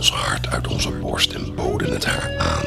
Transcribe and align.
ons 0.00 0.12
hart 0.12 0.48
uit 0.48 0.68
onze 0.68 0.90
borst 0.90 1.32
en 1.32 1.54
boden 1.54 1.92
het 1.92 2.04
haar 2.04 2.38
aan. 2.38 2.66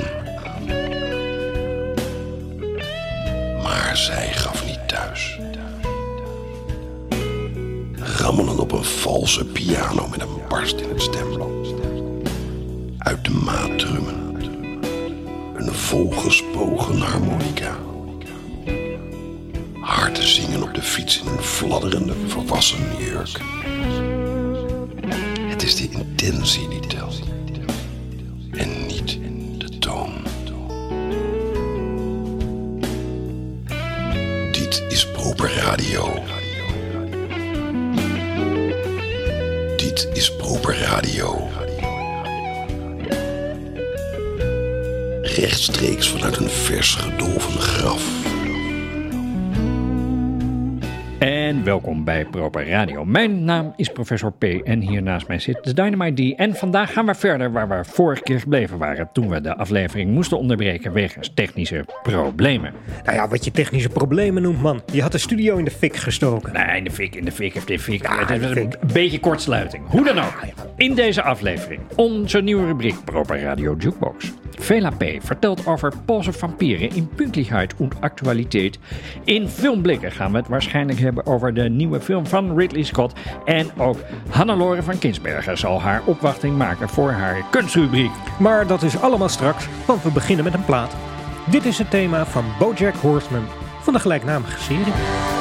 Maar 3.63 3.97
zij 3.97 4.33
gaf 4.33 4.65
niet 4.65 4.87
thuis. 4.87 5.39
Rammelen 7.95 8.59
op 8.59 8.71
een 8.71 8.83
valse 8.83 9.45
piano 9.45 10.07
met 10.07 10.21
een 10.21 10.47
barst 10.49 10.79
in 10.79 10.89
het 10.89 11.01
stemblad. 11.01 11.73
Uit 12.97 13.25
de 13.25 13.31
maat 13.31 13.79
drummen. 13.79 14.35
Een 15.55 15.73
volgespogen 15.73 16.99
harmonica. 16.99 17.77
Hard 19.79 20.15
te 20.15 20.27
zingen 20.27 20.63
op 20.63 20.73
de 20.73 20.81
fiets 20.81 21.21
in 21.21 21.27
een 21.27 21.43
fladderende 21.43 22.13
volwassen 22.27 22.97
jurk. 22.97 23.39
Het 25.63 25.71
is 25.71 25.89
de 25.89 25.97
intentie 25.97 26.67
die 26.67 26.79
telt. 26.79 27.21
En 28.51 28.85
niet 28.85 29.19
de 29.57 29.77
toon. 29.79 30.11
Dit 34.51 34.83
is 34.89 35.11
proper 35.11 35.53
radio. 35.53 36.23
Dit 39.77 40.09
is 40.13 40.35
proper 40.35 40.77
radio. 40.77 41.49
Rechtstreeks 45.21 46.09
vanuit 46.09 46.37
een 46.37 46.49
vers 46.49 46.95
gedolven 46.95 47.59
graf. 47.61 48.02
Welkom 51.63 52.03
bij 52.03 52.25
Proper 52.25 52.69
Radio. 52.69 53.05
Mijn 53.05 53.43
naam 53.43 53.73
is 53.75 53.89
Professor 53.89 54.31
P. 54.31 54.43
En 54.43 54.81
hier 54.81 55.01
naast 55.01 55.27
mij 55.27 55.39
zit 55.39 55.63
de 55.63 55.73
Dynamite 55.73 56.33
D. 56.33 56.35
En 56.35 56.55
vandaag 56.55 56.93
gaan 56.93 57.05
we 57.05 57.15
verder 57.15 57.51
waar 57.51 57.69
we 57.69 57.83
vorige 57.83 58.21
keer 58.21 58.39
gebleven 58.39 58.77
waren. 58.77 59.09
Toen 59.13 59.29
we 59.29 59.41
de 59.41 59.55
aflevering 59.55 60.11
moesten 60.11 60.37
onderbreken 60.37 60.93
wegens 60.93 61.31
technische 61.33 61.85
problemen. 62.03 62.73
Nou 63.03 63.15
ja, 63.15 63.27
wat 63.27 63.45
je 63.45 63.51
technische 63.51 63.89
problemen 63.89 64.41
noemt, 64.41 64.61
man. 64.61 64.81
Je 64.91 65.01
had 65.01 65.11
de 65.11 65.17
studio 65.17 65.57
in 65.57 65.65
de 65.65 65.71
fik 65.71 65.95
gestoken. 65.95 66.53
Nee, 66.53 66.77
in 66.77 66.83
de 66.83 66.91
fik, 66.91 67.15
in 67.15 67.25
de 67.25 67.31
fik, 67.31 67.55
in 67.55 67.61
de 67.65 67.79
fik. 67.79 68.01
Ja, 68.01 68.25
het 68.25 68.41
is 68.41 68.55
een 68.55 68.73
beetje 68.93 69.19
kortsluiting. 69.19 69.83
Hoe 69.87 70.03
dan 70.03 70.19
ook. 70.19 70.39
In 70.77 70.95
deze 70.95 71.21
aflevering 71.21 71.81
onze 71.95 72.41
nieuwe 72.41 72.65
rubriek 72.65 72.95
Proper 73.05 73.41
Radio 73.41 73.75
Jukebox. 73.77 74.33
Vela 74.59 74.89
P. 74.89 75.03
vertelt 75.19 75.67
over 75.67 75.93
Poolse 76.05 76.33
vampieren 76.33 76.89
in 76.89 77.09
Pünktlichkeit 77.15 77.73
und 77.77 77.95
Actualiteit. 77.99 78.79
In 79.23 79.47
Filmblikken 79.47 80.11
gaan 80.11 80.31
we 80.31 80.37
het 80.37 80.47
waarschijnlijk 80.47 80.99
hebben 80.99 81.25
over 81.25 81.52
de 81.53 81.69
nieuwe 81.69 82.01
film 82.01 82.27
van 82.27 82.57
Ridley 82.57 82.83
Scott. 82.83 83.13
En 83.45 83.69
ook 83.77 83.97
Hannelore 84.29 84.83
van 84.83 84.97
Kinsbergen 84.97 85.57
zal 85.57 85.81
haar 85.81 86.01
opwachting 86.05 86.57
maken 86.57 86.89
voor 86.89 87.11
haar 87.11 87.43
kunstrubriek. 87.49 88.11
Maar 88.39 88.67
dat 88.67 88.81
is 88.81 88.99
allemaal 88.99 89.29
straks, 89.29 89.67
want 89.85 90.03
we 90.03 90.11
beginnen 90.11 90.45
met 90.45 90.53
een 90.53 90.65
plaat. 90.65 90.95
Dit 91.49 91.65
is 91.65 91.77
het 91.77 91.89
thema 91.89 92.25
van 92.25 92.45
Bojack 92.59 92.95
Horseman 92.95 93.45
van 93.81 93.93
de 93.93 93.99
gelijknamige 93.99 94.59
serie. 94.59 95.32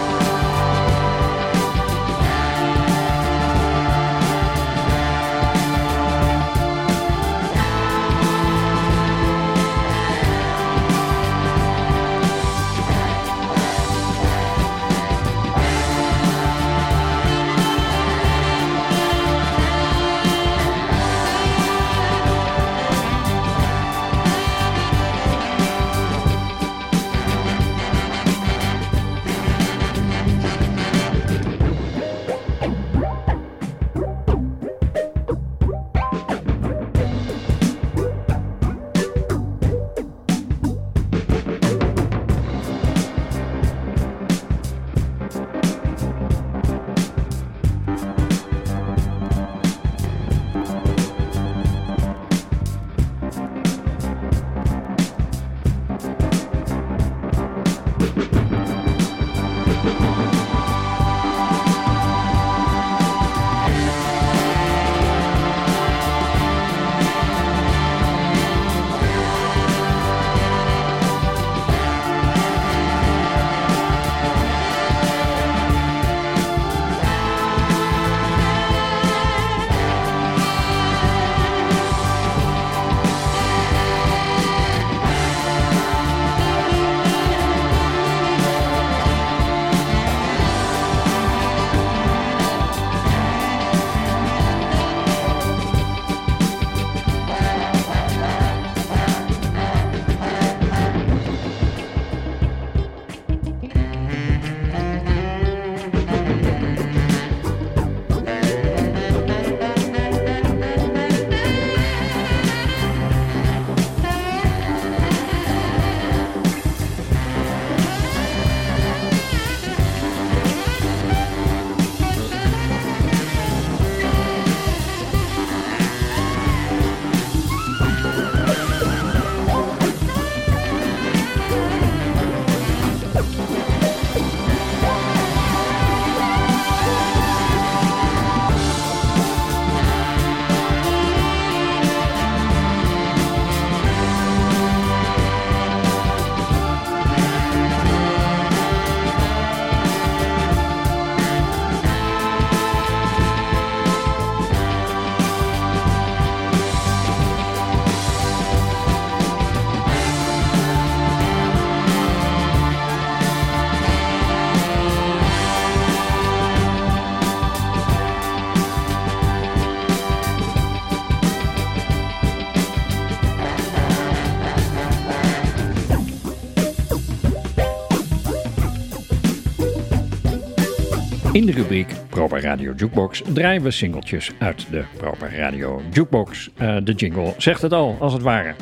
In 181.43 181.49
de 181.49 181.55
rubriek 181.55 181.93
Proper 182.09 182.41
Radio 182.41 182.73
Jukebox 182.77 183.23
draaien 183.33 183.63
we 183.63 183.71
singeltjes 183.71 184.31
uit 184.39 184.71
de 184.71 184.85
Proper 184.97 185.37
Radio 185.37 185.83
Jukebox. 185.91 186.51
Eh, 186.57 186.77
de 186.85 186.93
jingle 186.93 187.35
zegt 187.37 187.63
het 187.63 187.73
al, 187.73 187.97
als 188.01 188.13
het 188.13 188.23
ware. 188.23 188.55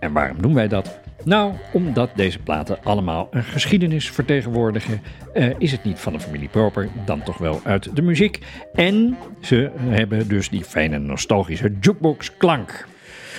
En 0.00 0.12
waarom 0.12 0.42
doen 0.42 0.54
wij 0.54 0.68
dat? 0.68 0.98
Nou, 1.24 1.52
omdat 1.72 2.10
deze 2.14 2.38
platen 2.38 2.78
allemaal 2.82 3.28
een 3.30 3.44
geschiedenis 3.44 4.10
vertegenwoordigen, 4.10 5.00
uh, 5.34 5.54
is 5.58 5.72
het 5.72 5.84
niet 5.84 5.98
van 5.98 6.12
de 6.12 6.20
familie 6.20 6.48
proper, 6.48 6.88
dan 7.04 7.22
toch 7.22 7.38
wel 7.38 7.60
uit 7.64 7.96
de 7.96 8.02
muziek. 8.02 8.38
En 8.72 9.16
ze 9.40 9.70
hebben 9.78 10.28
dus 10.28 10.48
die 10.48 10.64
fijne 10.64 10.98
nostalgische 10.98 11.72
jukebox 11.80 12.36
klank. 12.36 12.86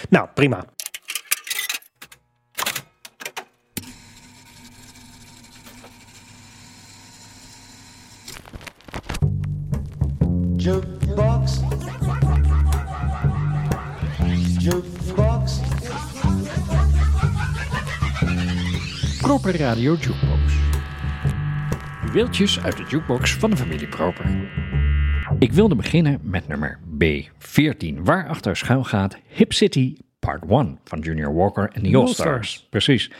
Nou, 0.09 0.27
prima. 0.33 0.74
Jukebox. 10.65 11.59
Jukebox. 14.57 15.59
Proper 19.21 19.57
Radio 19.57 19.95
Jukebox. 19.95 20.53
Wieltjes 22.11 22.63
uit 22.63 22.77
de 22.77 22.83
jukebox 22.83 23.33
van 23.33 23.49
de 23.49 23.57
familie 23.57 23.87
Proper. 23.87 24.25
Ik 25.39 25.51
wilde 25.53 25.75
beginnen 25.75 26.19
met 26.23 26.47
nummer 26.47 26.79
B14, 27.03 28.01
waarachter 28.03 28.57
schuil 28.57 28.83
gaat 28.83 29.17
Hip 29.27 29.53
City 29.53 29.97
Part 30.19 30.43
1 30.49 30.79
van 30.83 30.99
Junior 30.99 31.33
Walker 31.33 31.69
en 31.73 31.83
the 31.83 31.97
All 31.97 32.07
Stars. 32.07 32.67
Precies. 32.69 33.11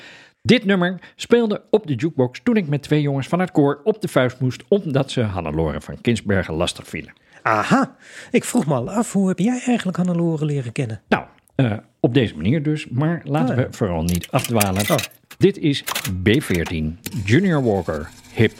Dit 0.41 0.65
nummer 0.65 1.01
speelde 1.15 1.63
op 1.69 1.87
de 1.87 1.95
jukebox 1.95 2.39
toen 2.43 2.57
ik 2.57 2.67
met 2.67 2.81
twee 2.81 3.01
jongens 3.01 3.27
van 3.27 3.39
het 3.39 3.51
koor 3.51 3.81
op 3.83 4.01
de 4.01 4.07
vuist 4.07 4.39
moest 4.39 4.63
omdat 4.67 5.11
ze 5.11 5.21
Hannelore 5.21 5.81
van 5.81 6.01
Kinsbergen 6.01 6.53
lastig 6.53 6.87
vielen. 6.87 7.13
Aha, 7.45 7.95
ik 8.31 8.43
vroeg 8.43 8.65
me 8.65 8.73
al 8.73 8.91
af, 8.91 9.13
hoe 9.13 9.27
heb 9.27 9.39
jij 9.39 9.61
eigenlijk 9.65 9.97
Hannelore 9.97 10.45
leren 10.45 10.71
kennen? 10.71 11.01
Nou, 11.07 11.25
uh, 11.55 11.77
op 11.99 12.13
deze 12.13 12.35
manier 12.35 12.63
dus, 12.63 12.87
maar 12.89 13.21
laten 13.23 13.55
Oh 13.55 13.61
ja. 13.61 13.67
we 13.67 13.73
vooral 13.73 14.03
niet 14.03 14.27
afdwalen. 14.31 14.89
Oh. 14.89 14.95
Dit 15.37 15.57
is 15.57 15.83
B14 16.29 16.99
Junior 17.25 17.63
Walker 17.63 18.09
Hip 18.33 18.51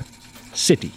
City. 0.52 0.90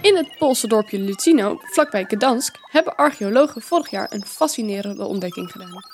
In 0.00 0.16
het 0.16 0.38
Poolse 0.38 0.66
dorpje 0.66 0.98
Lucino, 0.98 1.58
vlakbij 1.62 2.04
Gdansk, 2.04 2.56
hebben 2.70 2.96
archeologen 2.96 3.62
vorig 3.62 3.90
jaar 3.90 4.12
een 4.12 4.26
fascinerende 4.26 5.04
ontdekking 5.04 5.50
gedaan. 5.52 5.84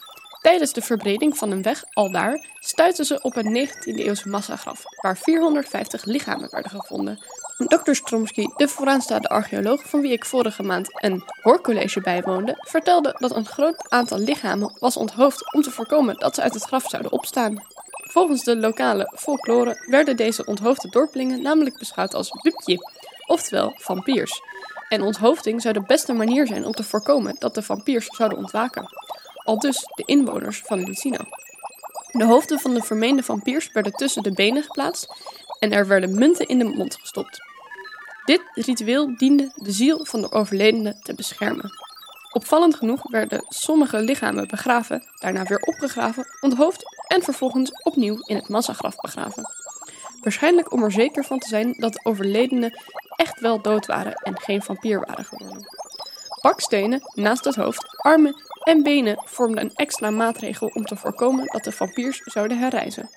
Tijdens 0.43 0.73
de 0.73 0.83
verbreding 0.83 1.37
van 1.37 1.51
een 1.51 1.63
weg 1.63 1.85
aldaar 1.93 2.47
stuitten 2.59 3.05
ze 3.05 3.23
op 3.23 3.37
een 3.37 3.69
19e-eeuwse 3.69 4.29
massagraf, 4.29 4.83
waar 5.01 5.17
450 5.17 6.05
lichamen 6.05 6.49
werden 6.51 6.71
gevonden. 6.71 7.19
Dr. 7.57 7.93
Stromsky, 7.93 8.47
de 8.57 8.69
vooraanstaande 8.69 9.29
archeoloog 9.29 9.89
van 9.89 10.01
wie 10.01 10.13
ik 10.13 10.25
vorige 10.25 10.63
maand 10.63 11.03
een 11.03 11.23
hoorcollege 11.43 12.01
bijwoonde, 12.01 12.57
vertelde 12.59 13.17
dat 13.19 13.37
een 13.37 13.47
groot 13.47 13.91
aantal 13.91 14.19
lichamen 14.19 14.77
was 14.79 14.97
onthoofd 14.97 15.55
om 15.55 15.63
te 15.63 15.71
voorkomen 15.71 16.19
dat 16.19 16.35
ze 16.35 16.43
uit 16.43 16.55
het 16.55 16.65
graf 16.65 16.89
zouden 16.89 17.13
opstaan. 17.13 17.63
Volgens 18.13 18.45
de 18.45 18.57
lokale 18.57 19.13
folklore 19.17 19.85
werden 19.87 20.17
deze 20.17 20.45
onthoofde 20.45 20.89
dorpelingen 20.89 21.43
namelijk 21.43 21.79
beschouwd 21.79 22.15
als 22.15 22.31
bupje, 22.43 22.79
oftewel 23.27 23.75
vampiers. 23.77 24.41
En 24.89 25.03
onthoofding 25.03 25.63
zou 25.63 25.75
de 25.75 25.83
beste 25.83 26.13
manier 26.13 26.47
zijn 26.47 26.65
om 26.65 26.73
te 26.73 26.85
voorkomen 26.85 27.37
dat 27.39 27.55
de 27.55 27.63
vampiers 27.63 28.07
zouden 28.07 28.39
ontwaken. 28.39 28.87
Al 29.45 29.59
dus 29.59 29.87
de 29.95 30.03
inwoners 30.05 30.63
van 30.65 30.85
Lucino. 30.85 31.19
De 32.11 32.25
hoofden 32.25 32.59
van 32.59 32.75
de 32.75 32.83
vermeende 32.83 33.23
vampiers 33.23 33.73
werden 33.73 33.93
tussen 33.93 34.23
de 34.23 34.33
benen 34.33 34.63
geplaatst 34.63 35.07
en 35.59 35.73
er 35.73 35.87
werden 35.87 36.15
munten 36.15 36.47
in 36.47 36.59
de 36.59 36.65
mond 36.65 36.97
gestopt. 37.01 37.39
Dit 38.25 38.43
ritueel 38.55 39.17
diende 39.17 39.51
de 39.55 39.73
ziel 39.73 40.05
van 40.05 40.21
de 40.21 40.33
overledene 40.33 40.99
te 41.03 41.15
beschermen. 41.15 41.71
Opvallend 42.33 42.75
genoeg 42.75 43.11
werden 43.11 43.45
sommige 43.49 44.01
lichamen 44.01 44.49
begraven, 44.49 45.03
daarna 45.19 45.45
weer 45.45 45.61
opgegraven, 45.61 46.27
onthoofd 46.41 46.85
en 47.13 47.23
vervolgens 47.23 47.71
opnieuw 47.83 48.17
in 48.25 48.37
het 48.37 48.49
massagraf 48.49 48.97
begraven. 48.97 49.51
Waarschijnlijk 50.21 50.73
om 50.73 50.83
er 50.83 50.93
zeker 50.93 51.25
van 51.25 51.39
te 51.39 51.49
zijn 51.49 51.75
dat 51.79 51.93
de 51.93 52.01
overledenen 52.03 52.83
echt 53.17 53.41
wel 53.41 53.63
dood 53.63 53.87
waren 53.87 54.15
en 54.15 54.41
geen 54.41 54.63
vampier 54.63 55.01
waren 55.01 55.25
geworden. 55.25 55.67
Bakstenen 56.41 57.01
naast 57.15 57.45
het 57.45 57.55
hoofd, 57.55 57.85
armen 57.97 58.43
en 58.63 58.83
benen 58.83 59.23
vormden 59.25 59.65
een 59.65 59.75
extra 59.75 60.11
maatregel 60.11 60.71
om 60.75 60.85
te 60.85 60.97
voorkomen 60.97 61.47
dat 61.47 61.65
de 61.65 61.73
vampiers 61.73 62.19
zouden 62.25 62.59
herrijzen. 62.59 63.11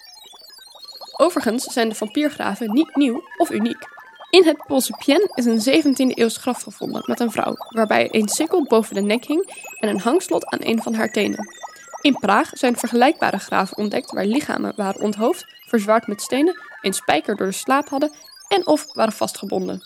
Overigens 1.17 1.63
zijn 1.63 1.89
de 1.89 1.95
vampiergraven 1.95 2.73
niet 2.73 2.95
nieuw 2.95 3.23
of 3.37 3.49
uniek. 3.49 3.87
In 4.29 4.45
het 4.45 4.63
Poolse 4.67 4.93
Pien 5.05 5.31
is 5.33 5.45
een 5.45 5.83
17e 5.83 6.17
eeuws 6.17 6.37
graf 6.37 6.61
gevonden 6.61 7.03
met 7.05 7.19
een 7.19 7.31
vrouw, 7.31 7.53
waarbij 7.69 8.07
een 8.11 8.27
sikkel 8.27 8.63
boven 8.63 8.95
de 8.95 9.01
nek 9.01 9.25
hing 9.25 9.63
en 9.79 9.89
een 9.89 9.99
hangslot 9.99 10.45
aan 10.45 10.59
een 10.61 10.81
van 10.81 10.93
haar 10.93 11.11
tenen. 11.11 11.64
In 12.05 12.19
Praag 12.19 12.49
zijn 12.53 12.77
vergelijkbare 12.77 13.37
graven 13.37 13.77
ontdekt 13.77 14.11
waar 14.11 14.25
lichamen 14.25 14.73
waren 14.75 15.01
onthoofd, 15.01 15.45
verzwaard 15.67 16.07
met 16.07 16.21
stenen, 16.21 16.59
een 16.81 16.93
spijker 16.93 17.35
door 17.35 17.47
de 17.47 17.53
slaap 17.53 17.89
hadden 17.89 18.11
en 18.47 18.67
of 18.67 18.93
waren 18.93 19.13
vastgebonden. 19.13 19.81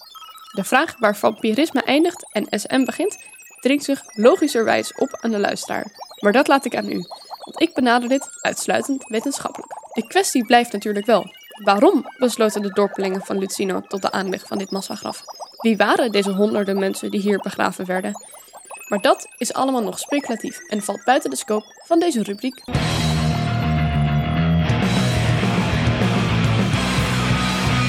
De 0.52 0.64
vraag 0.64 0.96
waar 0.98 1.16
vampirisme 1.16 1.82
eindigt 1.82 2.30
en 2.32 2.48
SM 2.50 2.84
begint, 2.84 3.18
dringt 3.60 3.84
zich 3.84 4.02
logischerwijs 4.06 4.94
op 4.96 5.18
aan 5.22 5.32
de 5.32 5.40
luisteraar. 5.40 5.92
Maar 6.20 6.32
dat 6.32 6.48
laat 6.48 6.66
ik 6.66 6.76
aan 6.76 6.92
u, 6.92 7.06
want 7.46 7.62
ik 7.62 7.74
benader 7.74 8.10
dit 8.10 8.30
uitsluitend 8.42 9.08
wetenschappelijk. 9.08 9.72
De 9.94 10.08
kwestie 10.08 10.46
blijft 10.46 10.72
natuurlijk 10.72 11.06
wel. 11.06 11.26
Waarom 11.64 12.06
besloten 12.18 12.62
de 12.62 12.74
dorpelingen 12.74 13.22
van 13.22 13.38
Lucino 13.38 13.82
tot 13.82 14.02
de 14.02 14.12
aanleg 14.12 14.48
van 14.48 14.58
dit 14.58 14.72
massagraf? 14.72 15.24
Wie 15.58 15.78
waren 15.78 16.12
deze 16.12 16.32
honderden 16.32 16.80
mensen 16.80 17.12
die 17.12 17.22
hier 17.22 17.38
begraven 17.38 17.86
werden? 17.86 18.14
Maar 18.90 19.02
dat 19.02 19.28
is 19.38 19.54
allemaal 19.54 19.84
nog 19.84 20.00
speculatief 20.00 20.60
en 20.68 20.82
valt 20.82 21.04
buiten 21.04 21.30
de 21.30 21.36
scope 21.36 21.66
van 21.86 22.00
deze 22.00 22.24
rubriek. 22.24 22.64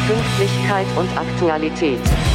Pünktlichkeit 0.06 0.86
und 0.96 1.16
Aktualität. 1.16 2.29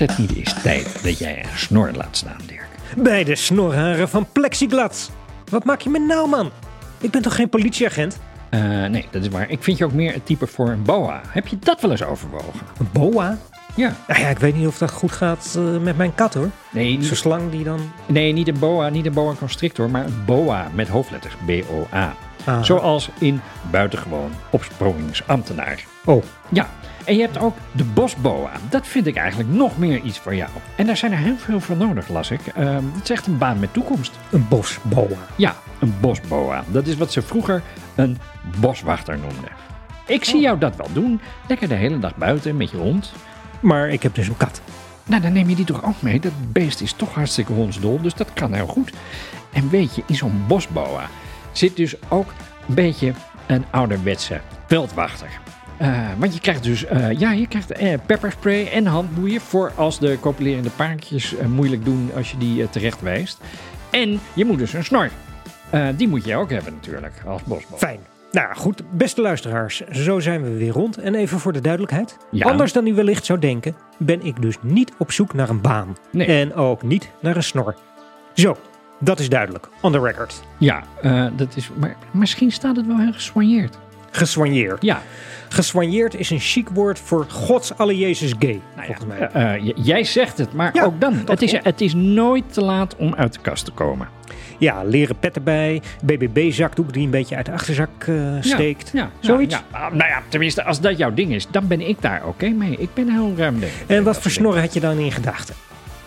Wordt 0.00 0.16
het 0.16 0.28
niet 0.28 0.38
eens 0.38 0.62
tijd 0.62 1.02
dat 1.02 1.18
jij 1.18 1.38
een 1.38 1.58
snor 1.58 1.90
laat 1.94 2.16
staan, 2.16 2.36
Dirk? 2.46 2.68
Bij 2.96 3.24
de 3.24 3.36
snorharen 3.36 4.08
van 4.08 4.26
plexiglas. 4.32 5.10
Wat 5.50 5.64
maak 5.64 5.80
je 5.80 5.90
me 5.90 5.98
nou, 5.98 6.28
man? 6.28 6.50
Ik 6.98 7.10
ben 7.10 7.22
toch 7.22 7.34
geen 7.34 7.48
politieagent? 7.48 8.18
Eh, 8.50 8.60
nee, 8.60 9.06
dat 9.10 9.22
is 9.22 9.28
waar. 9.28 9.50
Ik 9.50 9.62
vind 9.62 9.78
je 9.78 9.84
ook 9.84 9.92
meer 9.92 10.12
het 10.12 10.26
type 10.26 10.46
voor 10.46 10.68
een 10.68 10.82
boa. 10.82 11.20
Heb 11.28 11.46
je 11.46 11.58
dat 11.58 11.80
wel 11.80 11.90
eens 11.90 12.02
overwogen? 12.02 12.60
Een 12.78 12.88
boa? 12.92 13.38
Ja. 13.76 13.96
Nou 14.08 14.20
ja, 14.20 14.28
ik 14.28 14.38
weet 14.38 14.56
niet 14.56 14.66
of 14.66 14.78
dat 14.78 14.90
goed 14.90 15.12
gaat 15.12 15.54
eh, 15.56 15.78
met 15.78 15.96
mijn 15.96 16.14
kat, 16.14 16.34
hoor. 16.34 16.50
Nee, 16.70 16.98
Zo'n 17.02 17.16
slang 17.16 17.50
die 17.50 17.64
dan... 17.64 17.92
nee, 18.06 18.32
niet 18.32 18.48
een 18.48 18.58
boa, 18.58 18.88
niet 18.88 19.06
een 19.06 19.12
boa 19.12 19.34
constrictor, 19.34 19.90
maar 19.90 20.04
een 20.04 20.24
boa 20.26 20.68
met 20.74 20.88
hoofdletters. 20.88 21.34
B-O-A. 21.46 22.14
Aha. 22.44 22.62
Zoals 22.62 23.10
in 23.18 23.40
buitengewoon 23.70 24.30
opsprongingsambtenaar. 24.50 25.84
Oh, 26.04 26.22
Ja, 26.48 26.68
en 27.10 27.16
je 27.16 27.22
hebt 27.22 27.38
ook 27.38 27.56
de 27.72 27.84
bosboa. 27.84 28.50
Dat 28.68 28.86
vind 28.86 29.06
ik 29.06 29.16
eigenlijk 29.16 29.50
nog 29.50 29.78
meer 29.78 30.00
iets 30.02 30.18
voor 30.18 30.34
jou. 30.34 30.50
En 30.76 30.86
daar 30.86 30.96
zijn 30.96 31.12
er 31.12 31.18
heel 31.18 31.38
veel 31.38 31.60
voor 31.60 31.76
nodig, 31.76 32.08
las 32.08 32.30
ik. 32.30 32.40
Ehm, 32.46 32.84
het 32.94 33.02
is 33.02 33.10
echt 33.10 33.26
een 33.26 33.38
baan 33.38 33.58
met 33.58 33.72
toekomst. 33.72 34.18
een 34.30 34.46
bosboa. 34.48 35.16
Ja, 35.36 35.54
een 35.78 35.94
bosboa. 36.00 36.64
Dat 36.68 36.86
is 36.86 36.96
wat 36.96 37.12
ze 37.12 37.22
vroeger 37.22 37.62
een 37.94 38.18
boswachter 38.60 39.18
noemden. 39.18 39.50
Ik 40.06 40.24
zie 40.24 40.40
jou 40.40 40.58
dat 40.58 40.76
wel 40.76 40.88
doen. 40.92 41.20
Lekker 41.48 41.68
de 41.68 41.74
hele 41.74 41.98
dag 41.98 42.16
buiten 42.16 42.56
met 42.56 42.70
je 42.70 42.76
hond. 42.76 43.12
Maar 43.60 43.88
ik 43.88 44.02
heb 44.02 44.14
dus 44.14 44.28
een 44.28 44.36
kat. 44.36 44.60
Nou, 45.06 45.22
dan 45.22 45.32
neem 45.32 45.48
je 45.48 45.56
die 45.56 45.64
toch 45.64 45.84
ook 45.84 46.02
mee. 46.02 46.20
Dat 46.20 46.52
beest 46.52 46.80
is 46.80 46.92
toch 46.92 47.14
hartstikke 47.14 47.52
hondsdol, 47.52 48.00
dus 48.00 48.14
dat 48.14 48.32
kan 48.32 48.52
heel 48.52 48.66
goed. 48.66 48.92
En 49.52 49.70
weet 49.70 49.94
je, 49.94 50.02
in 50.06 50.14
zo'n 50.14 50.44
bosboa 50.46 51.08
zit 51.52 51.76
dus 51.76 51.94
ook 52.08 52.32
een 52.68 52.74
beetje 52.74 53.12
een 53.46 53.64
ouderwetse 53.70 54.40
veldwachter. 54.66 55.40
Eh, 55.80 56.08
want 56.18 56.34
je 56.34 56.40
krijgt 56.40 56.62
dus, 56.62 56.84
eh, 56.84 57.12
ja, 57.12 57.32
je 57.32 57.46
krijgt 57.46 57.72
eh, 57.72 57.98
pepperspray 58.06 58.66
en 58.66 58.86
handboeien 58.86 59.40
voor 59.40 59.72
als 59.74 59.98
de 59.98 60.18
copulerende 60.20 60.70
paardjes 60.70 61.34
moeilijk 61.48 61.84
doen 61.84 62.10
als 62.16 62.30
je 62.30 62.38
die 62.38 62.70
terecht 62.70 63.00
wijst. 63.00 63.40
En 63.90 64.20
je 64.34 64.44
moet 64.44 64.58
dus 64.58 64.72
een 64.72 64.84
snor. 64.84 65.10
Die 65.96 66.08
moet 66.08 66.24
je 66.24 66.36
ook 66.36 66.50
hebben 66.50 66.72
natuurlijk, 66.72 67.12
als 67.26 67.42
bosboa. 67.42 67.76
Fijn. 67.76 67.98
Nou 68.32 68.54
goed, 68.54 68.82
beste 68.90 69.20
luisteraars, 69.20 69.80
zo 69.90 70.20
zijn 70.20 70.42
we 70.42 70.56
weer 70.56 70.72
rond. 70.72 70.98
En 70.98 71.14
even 71.14 71.38
voor 71.38 71.52
de 71.52 71.60
duidelijkheid. 71.60 72.16
Ja. 72.30 72.46
Anders 72.46 72.72
dan 72.72 72.86
u 72.86 72.94
wellicht 72.94 73.24
zou 73.24 73.38
denken, 73.38 73.76
ben 73.98 74.24
ik 74.24 74.42
dus 74.42 74.56
niet 74.62 74.92
op 74.98 75.12
zoek 75.12 75.34
naar 75.34 75.48
een 75.48 75.60
baan. 75.60 75.96
Nee. 76.12 76.26
En 76.26 76.54
ook 76.54 76.82
niet 76.82 77.10
naar 77.20 77.36
een 77.36 77.42
snor. 77.42 77.74
Zo, 78.34 78.56
dat 78.98 79.18
is 79.18 79.28
duidelijk. 79.28 79.68
On 79.80 79.92
the 79.92 80.00
record. 80.00 80.42
Ja, 80.58 80.82
dat 81.36 81.56
is, 81.56 81.70
maar 81.76 81.96
misschien 82.10 82.50
staat 82.52 82.76
het 82.76 82.86
wel 82.86 82.98
heel 82.98 83.12
gesoigneerd. 83.12 83.78
Gesoigneerd. 84.10 84.82
Ja, 84.82 85.02
Gesoigneerd 85.48 86.14
is 86.14 86.30
een 86.30 86.38
chic 86.40 86.68
woord 86.68 86.98
voor 86.98 87.26
Gods 87.28 87.76
alle 87.76 87.98
Jezus 87.98 88.32
gay, 88.38 88.60
volgens 88.76 89.06
mij. 89.06 89.18
Eh, 89.18 89.54
eh, 89.54 89.72
jij 89.74 90.04
zegt 90.04 90.38
het, 90.38 90.52
maar 90.52 90.70
Ja, 90.74 90.84
ook 90.84 91.00
dan. 91.00 91.22
Het 91.26 91.42
is, 91.42 91.52
het 91.52 91.80
is 91.80 91.94
nooit 91.94 92.52
te 92.52 92.60
laat 92.60 92.96
om 92.96 93.14
uit 93.14 93.32
de 93.32 93.40
kast 93.40 93.64
te 93.64 93.70
komen. 93.70 94.08
Ja, 94.58 94.82
leren 94.84 95.16
pet 95.18 95.36
erbij, 95.36 95.82
BBB-zakdoek 96.04 96.92
die 96.92 97.04
een 97.04 97.10
beetje 97.10 97.36
uit 97.36 97.46
de 97.46 97.52
achterzak 97.52 97.88
eh, 98.06 98.14
steekt. 98.40 98.90
Ja, 98.92 99.10
Zoiets. 99.20 99.54
Ja, 99.54 99.62
Ah, 99.70 99.80
nou 99.92 100.08
ja, 100.10 100.22
tenminste, 100.28 100.64
als 100.64 100.80
dat 100.80 100.98
jouw 100.98 101.14
ding 101.14 101.32
is, 101.34 101.46
dan 101.50 101.66
ben 101.66 101.80
ik 101.88 102.02
daar 102.02 102.26
oké 102.26 102.48
mee. 102.48 102.76
Ik 102.78 102.94
ben 102.94 103.08
heel 103.10 103.32
ruim 103.36 103.60
denk. 103.60 103.72
En 103.86 104.04
wat 104.04 104.18
voor 104.20 104.30
snorren 104.30 104.60
had 104.60 104.74
je 104.74 104.80
dan 104.80 104.98
in 104.98 105.12
gedachten? 105.12 105.54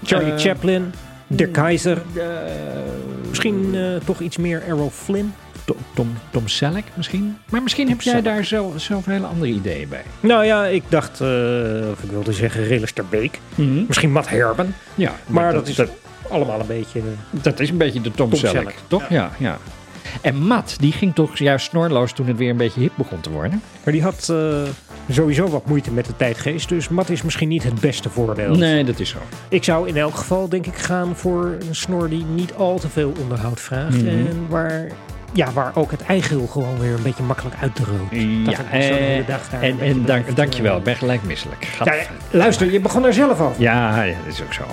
Charlie 0.03 0.37
Chaplin, 0.37 0.93
De 1.27 1.47
Keizer, 1.47 2.01
dingen. 2.13 2.45
Eh, 2.45 2.51
misschien 3.29 3.75
toch 4.05 4.19
iets 4.19 4.37
meer 4.37 4.63
Errol 4.67 4.89
Flynn? 4.89 5.33
Tom, 5.65 5.77
Tom, 5.93 6.13
Tom 6.31 6.47
Selleck 6.47 6.85
misschien? 6.93 7.37
Maar 7.49 7.63
misschien 7.63 7.89
heb 7.89 8.01
jij 8.01 8.21
daar 8.21 8.45
zelf, 8.45 8.81
zelf 8.81 9.05
hele 9.05 9.25
andere 9.25 9.51
ideeën 9.51 9.89
bij. 9.89 10.03
Nou 10.19 10.45
ja, 10.45 10.65
ik 10.65 10.83
dacht, 10.89 11.21
eh, 11.21 11.27
of 11.91 12.03
ik 12.03 12.09
wilde 12.09 12.33
zeggen 12.33 12.63
Relister 12.63 13.05
Beek. 13.09 13.39
Misschien 13.87 14.11
Matt 14.11 14.29
Herben. 14.29 14.75
Ja, 14.95 15.15
Maar 15.27 15.53
dat, 15.53 15.67
is 15.67 15.81
allemaal 16.29 16.59
een 16.59 16.67
beetje... 16.67 17.01
Dat 17.29 17.59
is 17.59 17.69
een 17.69 17.77
beetje 17.77 18.01
de 18.01 18.11
Tom, 18.11 18.29
Tom 18.29 18.39
Selleck, 18.39 18.57
Selleck, 18.57 18.75
toch? 18.87 19.09
Ja. 19.09 19.31
ja. 19.37 19.57
En 20.21 20.35
Matt, 20.35 20.79
die 20.79 20.91
ging 20.91 21.15
toch 21.15 21.37
juist 21.37 21.65
snorloos 21.65 22.13
toen 22.13 22.27
het 22.27 22.37
weer 22.37 22.49
een 22.49 22.57
beetje 22.57 22.79
hip 22.79 22.91
begon 22.95 23.19
te 23.19 23.29
worden? 23.29 23.61
Maar 23.83 23.93
die 23.93 24.03
had 24.03 24.29
eh, 24.29 24.61
sowieso 25.09 25.47
wat 25.47 25.65
moeite 25.65 25.91
met 25.91 26.05
de 26.05 26.15
tijdgeest. 26.15 26.69
Dus 26.69 26.89
Matt 26.89 27.09
is 27.09 27.21
misschien 27.21 27.47
niet 27.47 27.63
het 27.63 27.79
beste 27.79 28.09
voorbeeld. 28.09 28.57
Nee, 28.57 28.83
dat 28.83 28.99
is 28.99 29.09
zo. 29.09 29.17
Ik 29.49 29.63
zou 29.63 29.87
in 29.87 29.97
elk 29.97 30.15
geval 30.15 30.49
denk 30.49 30.65
ik 30.65 30.75
gaan 30.75 31.15
voor 31.15 31.57
een 31.67 31.75
snor 31.75 32.09
die 32.09 32.25
niet 32.25 32.53
al 32.53 32.79
te 32.79 32.89
veel 32.89 33.13
onderhoud 33.21 33.59
vraagt. 33.59 33.97
Mhm. 33.97 34.07
En 34.07 34.45
waar 34.49 34.87
ja, 35.33 35.51
waar 35.51 35.71
ook 35.75 35.91
het 35.91 36.01
eigeel 36.01 36.47
gewoon 36.47 36.79
weer 36.79 36.93
een 36.93 37.03
beetje 37.03 37.23
makkelijk 37.23 37.55
uitdroogt. 37.61 38.11
Ja, 38.11 38.59
hele 38.65 38.95
eh, 38.95 39.27
dag 39.27 39.49
daar 39.49 39.61
en, 39.61 39.79
en 39.79 40.05
dank, 40.05 40.35
dankjewel, 40.35 40.71
eh, 40.71 40.77
ik 40.77 40.83
ben 40.83 40.95
gelijk 40.95 41.23
misselijk. 41.23 41.67
Ja, 41.83 41.95
luister, 42.31 42.71
je 42.71 42.79
begon 42.79 43.05
er 43.05 43.13
zelf 43.13 43.39
over. 43.39 43.61
ja, 43.61 44.03
ja, 44.03 44.15
dat 44.25 44.33
is 44.33 44.41
ook 44.41 44.53
zo. 44.53 44.63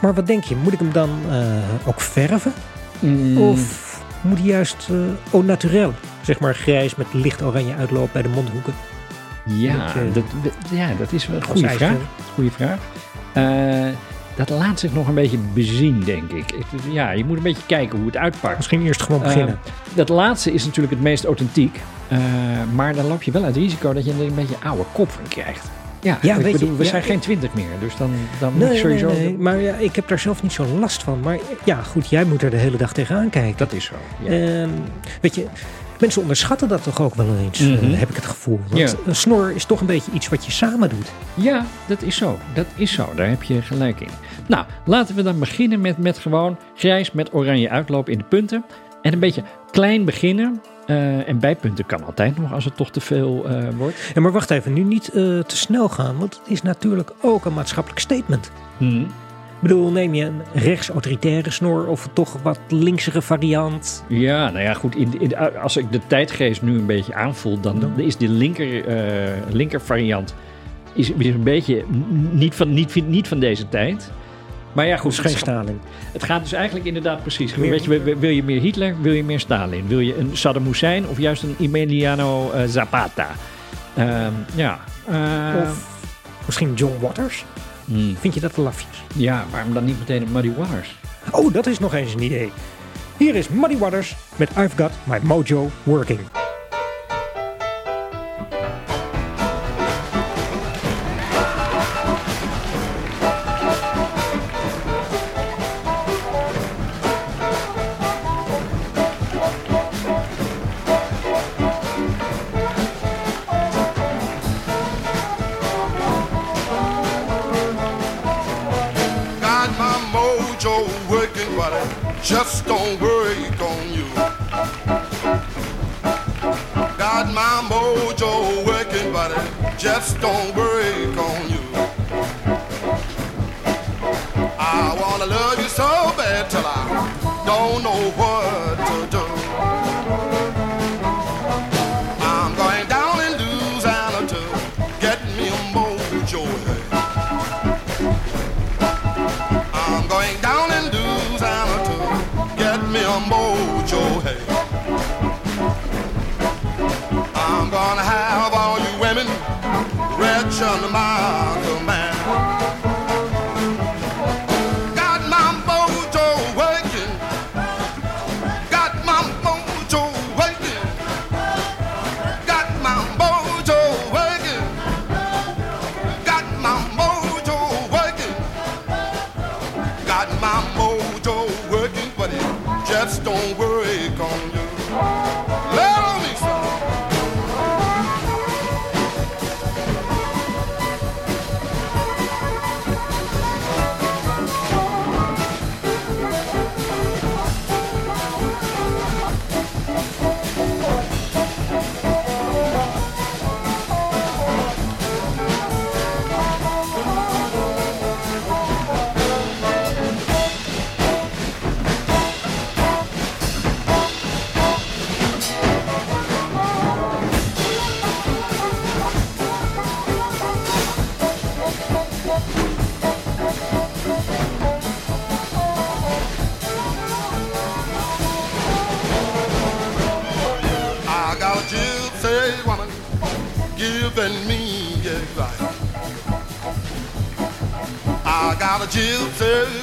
Maar 0.00 0.14
wat 0.14 0.26
denk 0.26 0.44
je, 0.44 0.56
moet 0.56 0.72
ik 0.72 0.78
hem 0.78 0.92
dan 0.92 1.10
eh, 1.30 1.88
ook 1.88 2.00
verven? 2.00 2.52
Mm, 2.98 3.38
Of 3.38 3.92
moet 4.20 4.38
hij 4.38 4.46
juist 4.46 4.88
uh, 4.90 4.98
au 5.32 5.44
naturel, 5.44 5.92
zeg 6.22 6.38
maar 6.40 6.54
grijs 6.54 6.94
met 6.94 7.06
licht 7.12 7.42
oranje 7.42 7.74
uitloop 7.74 8.08
bij 8.12 8.22
de 8.22 8.28
mondhoeken? 8.28 8.74
ja, 9.44 9.92
dat 10.12 10.24
ja, 10.70 10.88
dat 10.98 11.12
is 11.12 11.26
wel 11.26 11.36
een 11.36 11.44
goede 11.44 11.68
vraag. 11.68 11.96
Goeie 12.34 12.50
vraag. 12.50 12.78
Eh, 13.32 13.88
dat 14.36 14.48
laat 14.50 14.80
zich 14.80 14.94
nog 14.94 15.08
een 15.08 15.14
beetje 15.14 15.38
bezien, 15.52 16.00
denk 16.00 16.32
ik. 16.32 16.54
Ja, 16.90 17.10
je 17.10 17.24
moet 17.24 17.36
een 17.36 17.42
beetje 17.42 17.66
kijken 17.66 17.96
hoe 17.98 18.06
het 18.06 18.16
uitpakt. 18.16 18.56
Misschien 18.56 18.82
eerst 18.86 19.02
gewoon 19.02 19.22
beginnen. 19.22 19.58
Eh, 19.64 19.70
dat 19.96 20.08
laatste 20.08 20.52
is 20.52 20.64
natuurlijk 20.64 20.94
het 20.94 21.02
meest 21.02 21.24
authentiek. 21.24 21.80
Eh, 22.08 22.18
maar 22.74 22.94
dan 22.94 23.06
loop 23.06 23.22
je 23.22 23.30
wel 23.30 23.42
het 23.44 23.56
risico 23.56 23.92
dat 23.92 24.04
je 24.04 24.12
er 24.12 24.20
een 24.26 24.34
beetje 24.34 24.56
oude 24.62 24.84
kop 24.92 25.10
van 25.10 25.28
krijgt. 25.28 25.66
Ja, 26.00 26.18
weet 26.38 26.58
je, 26.60 26.76
we 26.76 26.82
ja, 26.84 26.88
zijn 26.90 27.02
geen 27.02 27.18
twintig 27.18 27.54
meer. 27.54 27.66
Dus 27.80 27.96
dan, 27.96 28.10
dan 28.40 28.52
moet 28.52 28.70
ik 28.70 28.76
sowieso... 28.78 29.06
nee, 29.08 29.18
nee, 29.18 29.36
maar 29.38 29.60
ja, 29.60 29.74
ik 29.74 29.96
heb 29.96 30.08
daar 30.08 30.18
zelf 30.18 30.42
niet 30.42 30.52
zo 30.52 30.64
last 30.64 31.02
van. 31.02 31.20
Maar 31.20 31.38
ja, 31.64 31.82
goed, 31.82 32.08
jij 32.08 32.24
moet 32.24 32.42
er 32.42 32.50
de 32.50 32.56
hele 32.56 32.76
dag 32.76 32.92
tegenaan 32.92 33.30
kijken. 33.30 33.54
Dat 33.56 33.72
is 33.72 33.84
zo. 33.84 33.94
Ja. 34.22 34.30
En 34.30 34.70
weet 35.20 35.34
je, 35.34 35.46
mensen 36.00 36.20
onderschatten 36.22 36.68
dat 36.68 36.82
toch 36.82 37.00
ook 37.00 37.14
wel 37.14 37.26
eens, 37.44 37.60
eh, 37.60 37.66
Mhm. 37.66 37.92
heb 37.92 38.08
ik 38.10 38.16
het 38.16 38.26
gevoel. 38.26 38.60
Want 38.68 38.90
Ja. 38.90 38.96
een 39.06 39.16
snor 39.16 39.52
is 39.54 39.64
toch 39.64 39.80
een 39.80 39.86
beetje 39.86 40.10
iets 40.12 40.28
wat 40.28 40.44
je 40.44 40.50
samen 40.52 40.88
doet. 40.88 41.08
Ja, 41.34 41.66
dat 41.86 42.02
is 42.02 42.16
zo. 42.16 42.38
Dat 42.54 42.66
is 42.74 42.92
zo. 42.92 43.08
Daar 43.16 43.28
heb 43.28 43.42
je 43.42 43.62
gelijk 43.62 44.00
in. 44.00 44.08
Nou, 44.46 44.64
laten 44.84 45.14
we 45.14 45.22
dan 45.22 45.38
beginnen 45.38 45.80
met, 45.80 45.98
met 45.98 46.18
gewoon 46.18 46.58
grijs 46.74 47.12
met 47.12 47.34
oranje 47.34 47.70
uitloop 47.70 48.08
in 48.08 48.18
de 48.18 48.24
punten. 48.24 48.64
En 49.02 49.12
een 49.12 49.18
beetje 49.18 49.42
klein 49.70 50.04
beginnen. 50.04 50.60
Eh, 50.86 51.28
en 51.28 51.38
bijpunten 51.38 51.86
kan 51.86 52.04
altijd 52.04 52.38
nog 52.38 52.52
als 52.52 52.64
het 52.64 52.76
toch 52.76 52.90
te 52.90 53.00
veel 53.00 53.44
eh, 53.48 53.68
wordt. 53.76 54.10
Ja, 54.14 54.20
maar 54.20 54.32
wacht 54.32 54.50
even, 54.50 54.72
nu 54.72 54.82
niet 54.82 55.08
eh, 55.08 55.38
te 55.38 55.56
snel 55.56 55.88
gaan, 55.88 56.18
want 56.18 56.34
het 56.34 56.50
is 56.52 56.62
natuurlijk 56.62 57.12
ook 57.20 57.44
een 57.44 57.54
maatschappelijk 57.54 58.00
statement. 58.00 58.50
Hm. 58.78 59.00
Ik 59.00 59.70
bedoel, 59.70 59.90
neem 59.90 60.14
je 60.14 60.24
een 60.24 60.42
rechts-autoritaire 60.52 61.50
snor 61.50 61.86
of 61.86 62.08
toch 62.12 62.42
wat 62.42 62.58
linksere 62.68 63.22
variant? 63.22 64.04
Ja, 64.08 64.50
nou 64.50 64.64
ja, 64.64 64.74
goed. 64.74 64.96
In, 64.96 65.20
in, 65.20 65.36
als 65.36 65.76
ik 65.76 65.92
de 65.92 66.00
tijdgeest 66.06 66.62
nu 66.62 66.78
een 66.78 66.86
beetje 66.86 67.14
aanvoel, 67.14 67.60
dan 67.60 67.92
is 67.96 68.16
die 68.16 68.28
linker, 68.28 68.84
linker 69.50 69.80
variant 69.80 70.34
is 70.94 71.08
een 71.08 71.42
beetje 71.42 71.84
niet 72.30 72.54
van, 72.54 72.72
niet, 72.74 73.08
niet 73.08 73.28
van 73.28 73.38
deze 73.38 73.68
tijd. 73.68 74.10
Maar 74.74 74.86
ja, 74.86 74.96
goed. 74.96 75.10
Dus 75.10 75.18
geen 75.20 75.36
Stalin. 75.38 75.80
het 76.12 76.22
gaat 76.22 76.42
dus 76.42 76.52
eigenlijk 76.52 76.86
inderdaad 76.86 77.22
precies. 77.22 77.54
Meer- 77.54 77.70
Weet 77.70 77.84
je, 77.84 78.16
wil- 78.18 78.30
je 78.30 78.42
meer 78.42 78.60
Hitler, 78.60 78.94
wil 79.00 79.12
je 79.12 79.24
meer 79.24 79.40
Stalin? 79.40 79.86
Wil 79.88 80.00
je 80.00 80.18
een 80.18 80.30
Saddam 80.36 80.64
Hussein 80.64 81.08
of 81.08 81.18
juist 81.18 81.42
een 81.42 81.56
Emiliano 81.60 82.50
eh, 82.50 82.62
Zapata? 82.66 83.28
Ehm, 83.96 84.32
ja. 84.54 84.78
Eh, 85.08 85.16
Of 85.62 85.86
misschien 86.46 86.74
John 86.74 86.94
Waters? 87.00 87.44
hmm, 87.84 88.16
Vind 88.16 88.34
je 88.34 88.40
dat 88.40 88.54
te 88.54 88.60
lafjes? 88.60 89.02
ja, 89.14 89.44
waarom 89.50 89.74
dan 89.74 89.84
niet 89.84 89.98
meteen 89.98 90.22
een 90.22 90.32
Muddy 90.32 90.52
Waters? 90.56 90.94
Oh, 91.30 91.52
dat 91.52 91.66
is 91.66 91.78
nog 91.78 91.94
eens 91.94 92.14
een 92.14 92.22
idee. 92.22 92.52
Hier 93.16 93.34
is 93.34 93.48
Muddy 93.48 93.78
Waters 93.78 94.16
met 94.36 94.50
I've 94.50 94.76
Got 94.76 94.90
My 95.04 95.18
Mojo 95.22 95.70
Working. 95.82 96.20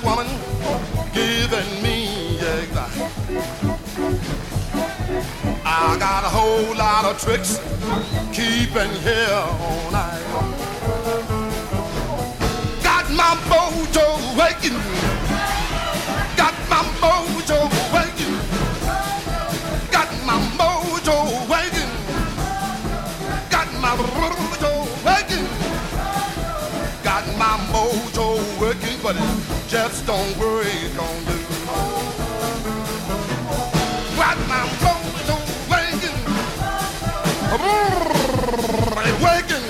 Woman 0.03 0.27
giving 1.13 1.81
me 1.81 2.37
advice. 2.39 2.97
I 5.65 5.97
got 5.97 6.23
a 6.23 6.29
whole 6.29 6.75
lot 6.75 7.05
of 7.05 7.21
tricks 7.21 7.59
keeping 8.33 8.91
here 9.01 9.29
all 9.31 9.91
night. 9.91 10.23
Got 12.83 13.09
my 13.11 13.35
mojo 13.49 14.05
waking. 14.37 15.20
Just 29.71 30.05
don't 30.05 30.37
work 30.37 30.65
on 30.99 31.15
you. 31.27 31.39
Got 34.17 34.37
my 34.49 34.67
mojo 34.81 35.37
waking. 35.71 36.19
It's 39.07 39.21
working. 39.23 39.60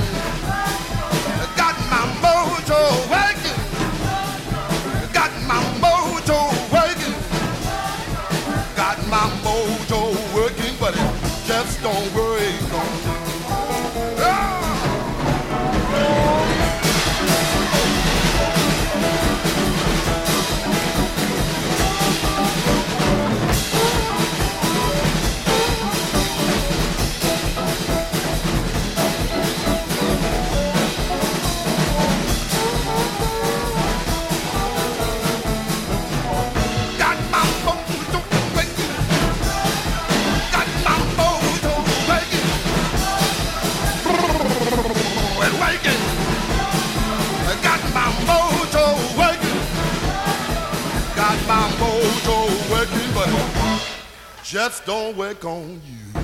Just 54.51 54.85
don't 54.85 55.15
work 55.15 55.45
on 55.45 55.81
you. 55.85 56.21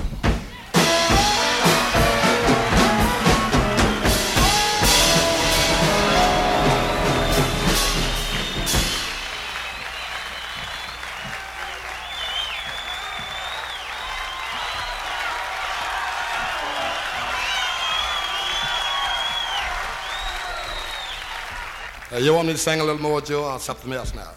Uh, 22.12 22.18
you 22.18 22.34
want 22.34 22.46
me 22.46 22.52
to 22.52 22.58
sing 22.58 22.80
a 22.80 22.84
little 22.84 23.00
more, 23.00 23.22
Joe, 23.22 23.44
or 23.44 23.58
something 23.58 23.90
else 23.94 24.14
now? 24.14 24.32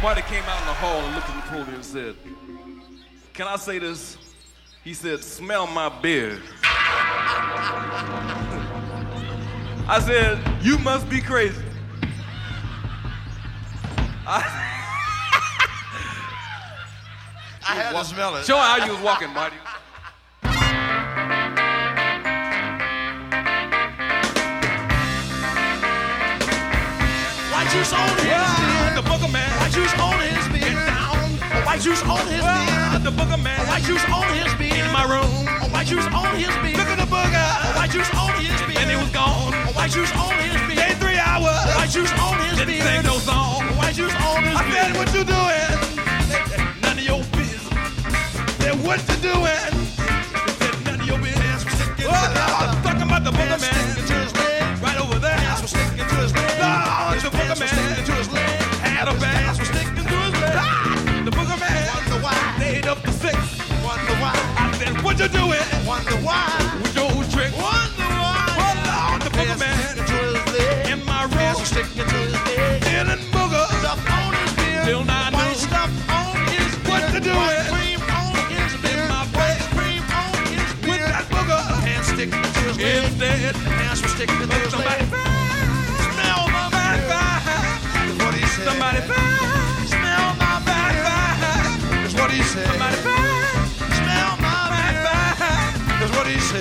Marty 0.00 0.22
came 0.22 0.42
out 0.44 0.58
in 0.62 0.66
the 0.66 0.72
hall 0.72 0.96
and 1.00 1.14
looked 1.14 1.28
at 1.28 1.36
the 1.44 1.50
podium 1.50 1.74
and 1.74 1.84
said, 1.84 2.16
Can 3.32 3.46
I 3.46 3.56
say 3.56 3.78
this? 3.78 4.16
He 4.82 4.94
said, 4.94 5.22
Smell 5.22 5.66
my 5.66 5.88
beard. 6.00 6.42
I 9.88 10.00
said, 10.04 10.38
You 10.62 10.78
must 10.78 11.08
be 11.08 11.20
crazy. 11.20 11.62
I, 14.26 14.38
I 17.68 17.74
had 17.74 17.92
to 17.92 18.04
smell 18.04 18.36
it. 18.36 18.44
show 18.44 18.56
how 18.56 18.84
you 18.84 18.92
was 18.92 19.00
walking, 19.02 19.32
Marty. 19.32 19.56
White 27.52 27.70
juice 27.70 27.92
on 27.92 28.08
his 28.08 28.22
beard. 28.24 28.96
The 28.96 29.02
booger 29.08 29.32
man. 29.32 29.50
White 29.60 29.72
juice 29.72 29.94
on 29.98 30.18
his 30.20 30.48
beard. 30.48 30.62
Get 30.62 30.86
down. 30.86 31.64
White 31.66 31.80
juice 31.80 32.02
on 32.02 32.26
his 32.26 32.42
beard. 32.44 32.89
The 33.02 33.10
booger 33.10 33.42
man. 33.42 33.66
White 33.66 33.82
juice 33.84 34.04
on 34.12 34.28
his 34.36 34.52
beard. 34.54 34.76
In 34.76 34.92
my 34.92 35.04
room. 35.04 35.30
White 35.72 35.86
juice 35.86 36.06
on 36.12 36.36
his 36.36 36.52
beard. 36.60 36.76
Look 36.76 36.88
at 36.88 36.98
the 36.98 37.08
booger. 37.08 37.76
White 37.76 37.90
juice 37.90 38.12
on 38.14 38.30
his 38.38 38.60
beard. 38.68 38.76
And 38.82 38.90
he 38.90 38.96
was 38.96 39.10
gone. 39.10 39.52
White 39.74 39.90
juice 39.90 40.12
on 40.12 40.34
his 40.44 40.52
beard. 40.68 40.78
Stayed 40.78 40.96
three 40.98 41.16
hours. 41.18 41.64
White 41.76 41.90
juice 41.90 42.12
on 42.20 42.36
his 42.44 42.58
Didn't 42.58 42.68
beard. 42.76 42.84
sing 42.84 43.02
no 43.04 43.16
song. 43.18 43.64
White 43.80 43.94
juice 43.94 44.12
on 44.20 44.44
his 44.44 44.56
I 44.56 44.62
beard. 44.68 44.76
said, 44.76 44.96
What 45.00 45.08
you 45.16 45.24
doing? 45.24 45.72
None 46.84 46.98
of 47.00 47.04
your 47.08 47.22
business. 47.32 47.64
Said, 48.60 48.76
What 48.84 49.00
you 49.08 49.16
doing? 49.24 49.72
Said, 50.60 50.74
None 50.84 51.00
of 51.00 51.06
your 51.08 51.18
business. 51.24 51.64
Oh, 52.04 52.12
no, 52.36 52.44
I'm 52.68 52.82
talking 52.84 53.02
about 53.08 53.24
the 53.24 53.32
booger 53.32 53.60
man. 53.64 53.89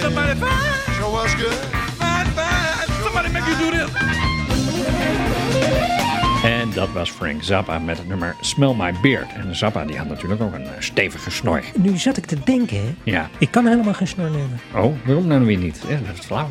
Somebody 0.01 0.39
back. 0.39 0.93
Sure 0.97 1.09
was 1.11 1.33
good. 1.35 1.59
Back, 1.99 2.35
back. 2.35 2.85
Somebody 3.03 3.29
make 3.31 3.45
you 3.45 3.57
do 3.57 3.69
this. 3.77 3.89
En 6.43 6.69
dat 6.73 6.91
was 6.91 7.09
Frank 7.09 7.43
Zappa 7.43 7.79
met 7.79 7.97
het 7.97 8.07
nummer 8.07 8.35
Smell 8.41 8.73
My 8.77 8.93
Beard. 9.01 9.33
En 9.33 9.55
Zappa 9.55 9.85
die 9.85 9.97
had 9.97 10.07
natuurlijk 10.07 10.41
ook 10.41 10.53
een 10.53 10.63
eh, 10.63 10.69
stevige 10.79 11.31
snor. 11.31 11.63
Nu 11.75 11.97
zat 11.97 12.17
ik 12.17 12.25
te 12.25 12.37
denken, 12.43 12.77
hè. 12.77 12.93
Ja. 13.03 13.29
Ik 13.37 13.51
kan 13.51 13.65
helemaal 13.67 13.93
geen 13.93 14.07
snor 14.07 14.29
nemen. 14.29 14.59
Oh, 14.75 14.95
waarom 15.05 15.27
nou 15.27 15.45
weer 15.45 15.57
niet? 15.57 15.81
Ja, 15.87 15.97
dat 16.07 16.17
is 16.19 16.25
flauw. 16.25 16.49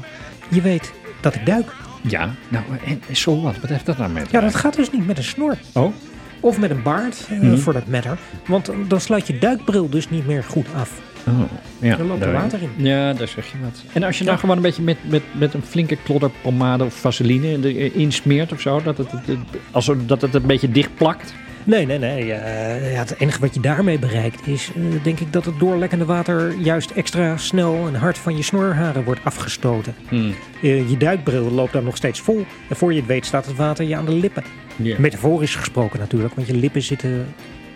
Je 0.49 0.61
weet 0.61 0.93
dat 1.21 1.35
ik 1.35 1.47
duik. 1.47 1.73
Ja, 2.03 2.31
nou, 2.49 2.65
en 2.85 3.17
zo 3.17 3.41
wat? 3.41 3.61
Wat 3.61 3.71
heeft 3.71 3.87
dat 3.87 3.99
nou 3.99 4.11
met? 4.11 4.31
Ja, 4.31 4.41
dat 4.41 4.55
gaat 4.55 4.77
dus 4.77 4.91
niet 4.91 5.07
met 5.07 5.19
een 5.19 5.25
snor. 5.25 5.57
Oh, 5.73 5.93
Of 6.41 6.59
met 6.59 6.71
een 6.71 6.83
baard, 6.83 7.27
eh, 7.31 7.39
Mhm. 7.41 7.57
voor 7.59 7.73
dat 7.73 7.87
matter. 7.87 8.19
Want 8.47 8.71
dan 8.89 9.01
sluit 9.01 9.27
je 9.27 9.39
duikbril 9.39 9.89
dus 9.89 10.11
niet 10.11 10.27
meer 10.27 10.45
goed 10.45 10.67
af. 10.77 10.91
Oh. 11.31 11.41
Ja, 11.81 11.99
Er 11.99 12.05
loopt 12.05 12.23
er 12.23 12.33
water 12.33 12.59
in. 12.63 12.87
Ja, 12.87 13.13
daar 13.13 13.29
zeg 13.29 13.53
je 13.53 13.59
wat. 13.63 13.83
En 13.93 14.03
als 14.03 14.19
je 14.19 14.25
nou 14.25 14.39
gewoon 14.39 14.57
een 14.57 14.63
beetje 14.63 14.83
met, 14.83 14.97
met, 15.09 15.23
met 15.33 15.55
een 15.55 15.63
flinke 15.63 15.97
klodder 16.05 16.31
pomade 16.43 16.85
of 16.85 16.95
vaseline 16.95 17.75
erin 17.75 18.13
smeert 18.13 18.53
of 18.53 18.61
zo, 18.61 18.83
dat 18.83 18.99
het, 18.99 19.11
het, 19.11 19.39
als, 19.71 19.91
dat 20.07 20.21
het 20.23 20.35
een 20.35 20.47
beetje 20.47 20.71
dicht 20.71 20.95
plakt. 20.95 21.35
Nee, 21.69 21.87
nee, 21.87 21.99
nee. 21.99 22.33
eh, 22.33 22.93
ja, 22.93 22.99
het 22.99 23.15
enige 23.19 23.41
wat 23.41 23.55
je 23.55 23.61
daarmee 23.61 23.99
bereikt 23.99 24.47
is, 24.47 24.71
eh, 24.77 25.03
denk 25.03 25.21
ik, 25.21 25.33
dat 25.33 25.45
het 25.45 25.59
doorlekkende 25.59 26.05
water 26.05 26.55
juist 26.59 26.91
extra 26.91 27.37
snel 27.37 27.87
en 27.87 27.95
hard 27.95 28.19
van 28.19 28.37
je 28.37 28.43
snorharen 28.43 29.05
wordt 29.05 29.21
afgestoten. 29.25 29.95
Hmm. 30.09 30.35
Eh, 30.63 30.91
je 30.91 30.97
duikbril 30.97 31.51
loopt 31.51 31.73
dan 31.73 31.85
nog 31.85 31.97
steeds 31.97 32.21
vol. 32.21 32.47
En 32.69 32.77
voor 32.77 32.93
je 32.93 32.99
het 32.99 33.09
weet 33.09 33.27
staat 33.27 33.47
het 33.47 33.57
water 33.57 33.85
je 33.85 33.97
aan 33.97 34.05
de 34.05 34.13
lippen. 34.13 34.45
Ja. 34.77 34.97
Metaforisch 34.99 35.55
gesproken 35.55 35.99
natuurlijk, 35.99 36.35
want 36.35 36.47
je 36.47 36.57
lippen 36.57 36.83
zitten 36.83 37.27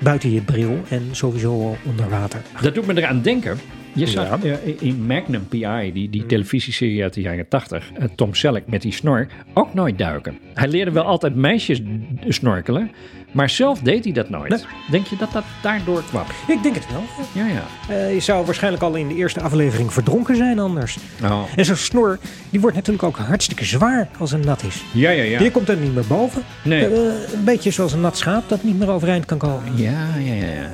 buiten 0.02 0.30
je 0.30 0.40
bril 0.40 0.80
en 0.88 1.08
sowieso 1.10 1.76
onder 1.82 2.08
water. 2.08 2.42
Dat 2.60 2.74
doet 2.74 2.86
me 2.86 2.96
eraan 2.96 3.22
denken. 3.22 3.58
Je 3.94 4.06
zag 4.06 4.42
Ja. 4.42 4.50
eh, 4.64 4.72
in 4.80 5.06
Magnum 5.06 5.46
PI, 5.48 5.90
die, 5.92 6.10
die 6.10 6.26
televisieserie 6.26 7.02
uit 7.02 7.14
de 7.14 7.20
jaren 7.20 7.48
80, 7.48 7.90
eh, 7.94 8.04
Tom 8.16 8.34
Selleck 8.34 8.66
met 8.66 8.82
die 8.82 8.92
snor, 8.92 9.26
ook 9.54 9.74
nooit 9.74 9.98
duiken. 9.98 10.38
Hij 10.54 10.68
leerde 10.68 10.90
wel 10.90 11.04
altijd 11.04 11.34
meisjes 11.34 11.80
snorkelen, 12.28 12.90
maar 13.32 13.50
zelf 13.50 13.78
deed 13.80 14.04
hij 14.04 14.12
dat 14.12 14.28
nooit. 14.28 14.48
Nee. 14.50 14.60
Denk 14.90 15.06
je 15.06 15.16
dat 15.16 15.32
dat 15.32 15.44
daardoor 15.62 16.02
kwam? 16.04 16.24
Ik 16.48 16.62
denk 16.62 16.74
het 16.74 16.86
wel. 16.92 17.02
Ja, 17.32 17.46
ja. 17.52 17.94
Eh, 17.94 18.14
je 18.14 18.20
zou 18.20 18.44
waarschijnlijk 18.44 18.82
al 18.82 18.94
in 18.94 19.08
de 19.08 19.14
eerste 19.14 19.40
aflevering 19.40 19.92
verdronken 19.92 20.36
zijn 20.36 20.58
anders. 20.58 20.98
Oh. 21.22 21.42
En 21.56 21.64
zo'n 21.64 21.76
snor, 21.76 22.18
die 22.50 22.60
wordt 22.60 22.76
natuurlijk 22.76 23.04
ook 23.04 23.16
hartstikke 23.16 23.64
zwaar 23.64 24.08
als 24.18 24.30
het 24.30 24.44
nat 24.44 24.62
is. 24.62 24.82
Ja, 24.92 25.10
ja, 25.10 25.22
ja. 25.22 25.40
Je 25.40 25.50
komt 25.50 25.68
er 25.68 25.76
niet 25.76 25.94
meer 25.94 26.06
boven. 26.08 26.42
Nee. 26.64 26.94
Een 26.94 27.44
beetje 27.44 27.70
zoals 27.70 27.92
een 27.92 28.00
nat 28.00 28.18
schaap 28.18 28.48
dat 28.48 28.62
niet 28.62 28.78
meer 28.78 28.90
overeind 28.90 29.24
kan 29.24 29.38
komen. 29.38 29.76
Ja, 29.76 30.08
ja, 30.18 30.32
ja. 30.34 30.44
ja. 30.44 30.70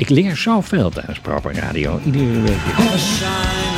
Ik 0.00 0.08
leer 0.08 0.36
zoveel 0.36 0.90
tijdens 0.90 1.18
Proper 1.18 1.54
Radio. 1.54 2.00
Iedere 2.04 2.40
week. 2.40 3.69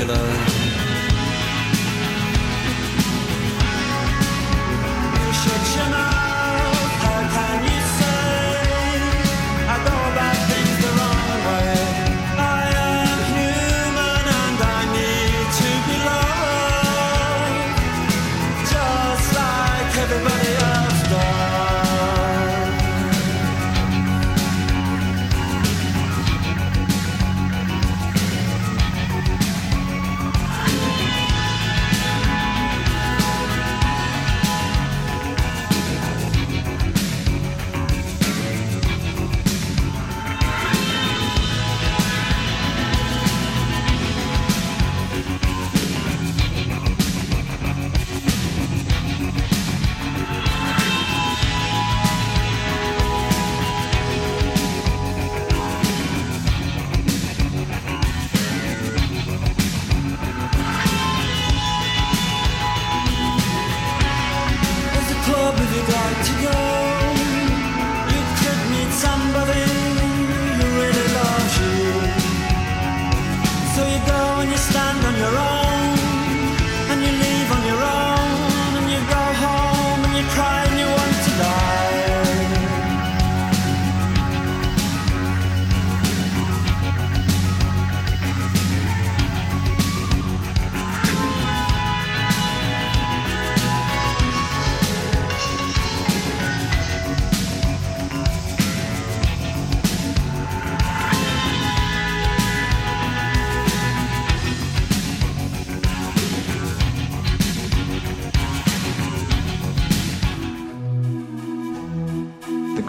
Particular. 0.00 0.49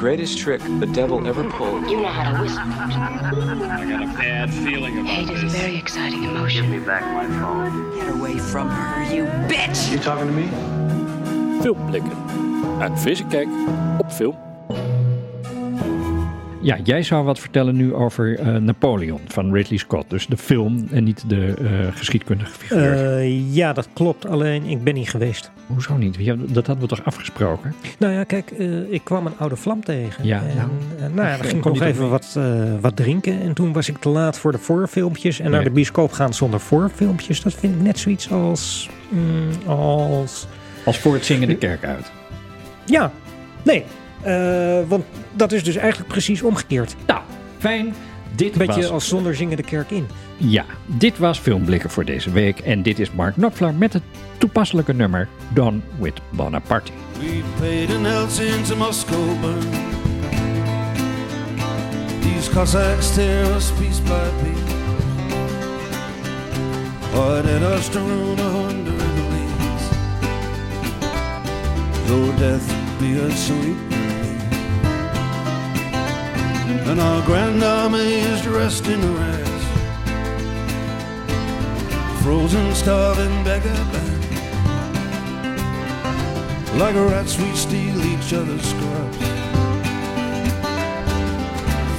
Greatest 0.02 0.40
trick 0.40 0.60
the 0.80 0.88
devil 0.88 1.28
ever 1.28 1.48
pulled. 1.52 1.88
You 1.88 2.02
know 2.02 2.08
how 2.08 2.32
to 2.32 2.42
whistle. 2.42 2.58
I 2.58 3.86
got 3.88 4.02
a 4.02 4.08
bad 4.18 4.52
feeling 4.52 4.98
about 4.98 5.12
Hate 5.12 5.30
is 5.30 5.44
a 5.44 5.46
this. 5.46 5.54
very 5.54 5.78
exciting 5.78 6.24
emotion. 6.24 6.64
Give 6.64 6.80
me 6.80 6.84
back 6.84 7.04
my 7.14 7.28
phone. 7.40 7.96
Get 7.96 8.10
away 8.10 8.40
from 8.40 8.68
her, 8.68 9.14
you 9.14 9.26
bitch! 9.48 9.92
You 9.92 10.00
talking 10.00 10.26
to 10.26 10.34
me? 10.34 10.50
Filmblikken. 11.62 12.12
Een 12.80 12.98
frisse 12.98 13.26
kijk 13.26 13.48
op 13.98 14.12
film. 14.12 14.36
Ja, 16.62 16.78
jij 16.84 17.04
zou 17.04 17.24
wat 17.24 17.40
vertellen 17.40 17.76
nu 17.76 17.94
over 17.94 18.40
eh, 18.40 18.56
Napoleon 18.56 19.20
van 19.28 19.54
Ridley 19.54 19.78
Scott. 19.78 20.10
Dus 20.10 20.28
de 20.28 20.38
film 20.38 20.88
en 20.92 21.04
niet 21.04 21.24
de 21.30 21.54
eh, 21.58 21.98
geschiedkundige 21.98 22.52
figuur. 22.52 23.18
Eh, 23.18 23.56
ja, 23.56 23.74
dat 23.74 23.88
klopt. 23.94 24.26
Alleen 24.26 24.64
ik 24.64 24.84
ben 24.84 24.94
niet 24.94 25.10
geweest. 25.10 25.52
Hoezo 25.68 25.98
niet? 25.98 26.16
Ja, 26.20 26.36
Dat 26.38 26.68
hadden 26.68 26.88
we 26.90 26.96
toch 26.96 27.06
afgesproken? 27.06 27.74
Nou 28.00 28.14
ja, 28.14 28.24
kijk, 28.24 28.52
ik 28.90 29.04
kwam 29.04 29.26
een 29.26 29.38
oude 29.38 29.56
vlam 29.56 29.84
tegen. 29.84 30.26
Ja, 30.26 30.42
en, 30.42 30.56
nou. 30.56 30.70
nou 31.14 31.28
ja, 31.28 31.38
dan 31.38 31.46
ging 31.46 31.58
ik 31.58 31.64
nog 31.74 31.82
even 31.82 32.10
wat, 32.10 32.40
wat 32.82 32.96
drinken. 32.96 33.42
En 33.42 33.54
toen 33.54 33.74
was 33.74 33.90
ik 33.90 33.98
te 33.98 34.10
laat 34.10 34.38
voor 34.38 34.52
de 34.52 34.58
voorfilmpjes. 34.58 35.40
En 35.40 35.52
naar 35.52 35.64
de 35.64 35.72
bioscoop 35.72 36.12
gaan 36.12 36.34
zonder 36.34 36.60
voorfilmpjes. 36.60 37.42
Dat 37.42 37.54
vind 37.54 37.76
ik 37.76 37.82
net 37.82 38.00
zoiets 38.00 38.32
als... 38.32 38.90
mm, 39.10 39.50
als 39.66 40.48
Als 40.86 41.00
voor 41.00 41.14
het 41.14 41.26
zingen 41.26 41.48
de 41.48 41.58
kerk 41.58 41.84
uit. 41.84 42.12
ja, 42.86 43.12
nee. 43.64 43.84
Eh, 44.22 44.80
want 44.88 45.06
dat 45.34 45.52
is 45.52 45.64
dus 45.64 45.76
eigenlijk 45.76 46.12
precies 46.12 46.42
omgekeerd. 46.42 46.96
Nou, 47.06 47.22
fijn. 47.58 47.94
Dit 48.36 48.52
Een 48.52 48.58
beetje 48.58 48.82
was... 48.82 48.90
als 48.90 49.08
zonder 49.08 49.36
zingen 49.36 49.58
de 49.58 49.64
kerk 49.64 49.92
in. 49.92 50.08
Ja, 50.38 50.66
dit 50.86 51.18
was 51.18 51.40
Filmblikken 51.40 51.90
voor 51.90 52.06
deze 52.06 52.32
week. 52.32 52.60
En 52.60 52.82
dit 52.82 53.00
is 53.00 53.12
Mark 53.12 53.34
Knopfler 53.34 53.74
met 53.74 53.94
het 53.94 54.04
toepasselijke 54.38 54.94
nummer 54.94 55.28
Done 55.54 55.80
with 56.00 56.22
Bonaparte. 56.30 56.92
We 57.20 57.42
paid 57.60 57.90
in 57.90 58.06
Helsinki 58.06 58.62
to 58.64 58.76
Moscow 58.76 59.42
burn. 59.42 59.70
These 62.22 62.52
Cossacks 62.52 63.14
tear 63.14 63.56
us 63.56 63.72
piece 63.72 64.02
by 64.02 64.30
piece. 64.44 64.80
Us 67.76 67.90
to 67.90 68.00
ruin 68.00 68.40
under 68.40 68.92
the 68.92 69.24
leaves. 69.32 69.90
Though 72.08 72.32
death 72.38 72.68
be 73.00 73.20
a 73.20 73.30
sweet. 73.32 74.01
And 76.90 77.00
our 77.00 77.26
grand 77.26 77.64
army 77.64 78.22
is 78.32 78.42
dressed 78.42 78.88
in 78.88 79.02
rags. 79.16 79.66
Frozen, 82.24 82.76
starving 82.76 83.44
beggar 83.44 83.84
band. 83.92 84.22
Like 86.80 86.96
rats, 86.96 87.38
we 87.38 87.54
steal 87.56 88.02
each 88.06 88.34
other's 88.34 88.64
scraps. 88.64 89.18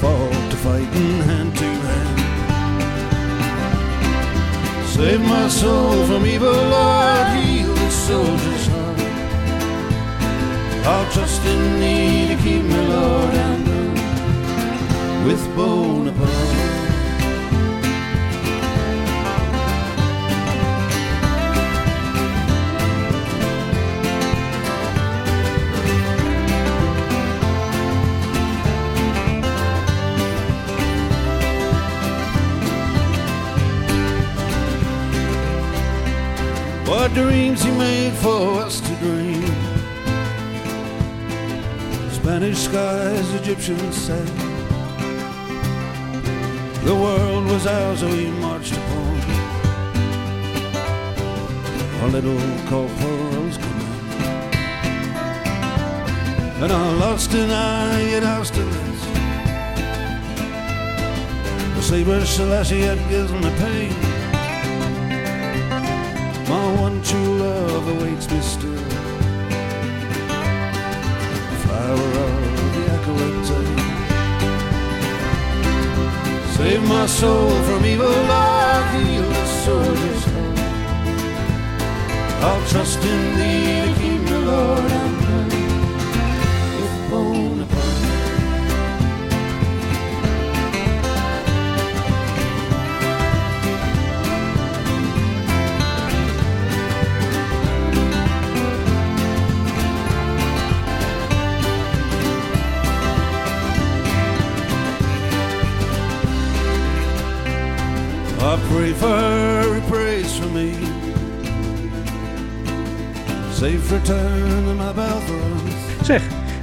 Fall 0.01 0.29
to 0.51 0.57
fighting 0.57 1.19
hand 1.29 1.55
to 1.57 1.65
hand. 1.65 2.19
Save 4.89 5.21
my 5.21 5.47
soul 5.47 6.05
from 6.05 6.25
evil, 6.25 6.51
Lord, 6.51 7.27
heal 7.35 7.73
the 7.73 7.89
soldier's 7.89 8.67
heart. 8.67 8.99
I'll 10.85 11.11
trust 11.11 11.45
in 11.45 11.79
thee 11.79 12.27
to 12.27 12.35
keep 12.43 12.63
me, 12.63 12.87
Lord, 12.87 13.52
with 15.25 15.55
Bonaparte. 15.55 16.73
What 36.85 37.13
dreams 37.13 37.63
he 37.63 37.71
made 37.71 38.13
for 38.13 38.61
us 38.61 38.81
to 38.81 38.95
dream. 38.97 39.43
Spanish 42.11 42.57
skies, 42.59 43.33
Egyptian 43.35 43.91
sand. 43.93 44.42
The 46.85 46.93
world 46.93 47.45
was 47.45 47.65
ours, 47.65 48.03
we 48.03 48.29
marched 48.29 48.73
upon. 48.73 49.21
Our 52.01 52.09
little 52.09 52.37
corporal's 52.67 53.57
command. 53.57 54.55
And 56.61 56.71
our 56.73 56.93
lost 56.95 57.33
and 57.33 57.53
I 57.53 58.01
yet 58.01 58.23
Austerlitz. 58.23 59.01
The 61.75 61.81
saber 61.81 62.25
Selassie 62.25 62.81
gives 63.09 63.31
me 63.31 63.49
pain. 63.63 63.93
My 66.49 66.81
one 66.81 67.01
true 67.01 67.37
love 67.37 67.87
awaits 67.87 68.29
me 68.29 68.41
still. 68.41 68.83
Flower 71.63 72.09
of 72.25 72.73
the 72.75 72.83
Acolyte. 72.95 73.82
Save 76.63 76.87
my 76.87 77.05
soul 77.07 77.49
from 77.63 77.83
evil, 77.83 78.07
Lord, 78.07 78.85
heal 78.95 79.27
the 79.27 79.45
soldier's. 79.63 80.23
I'll 82.41 82.65
trust 82.69 83.03
in 83.03 83.21
thee 83.37 84.12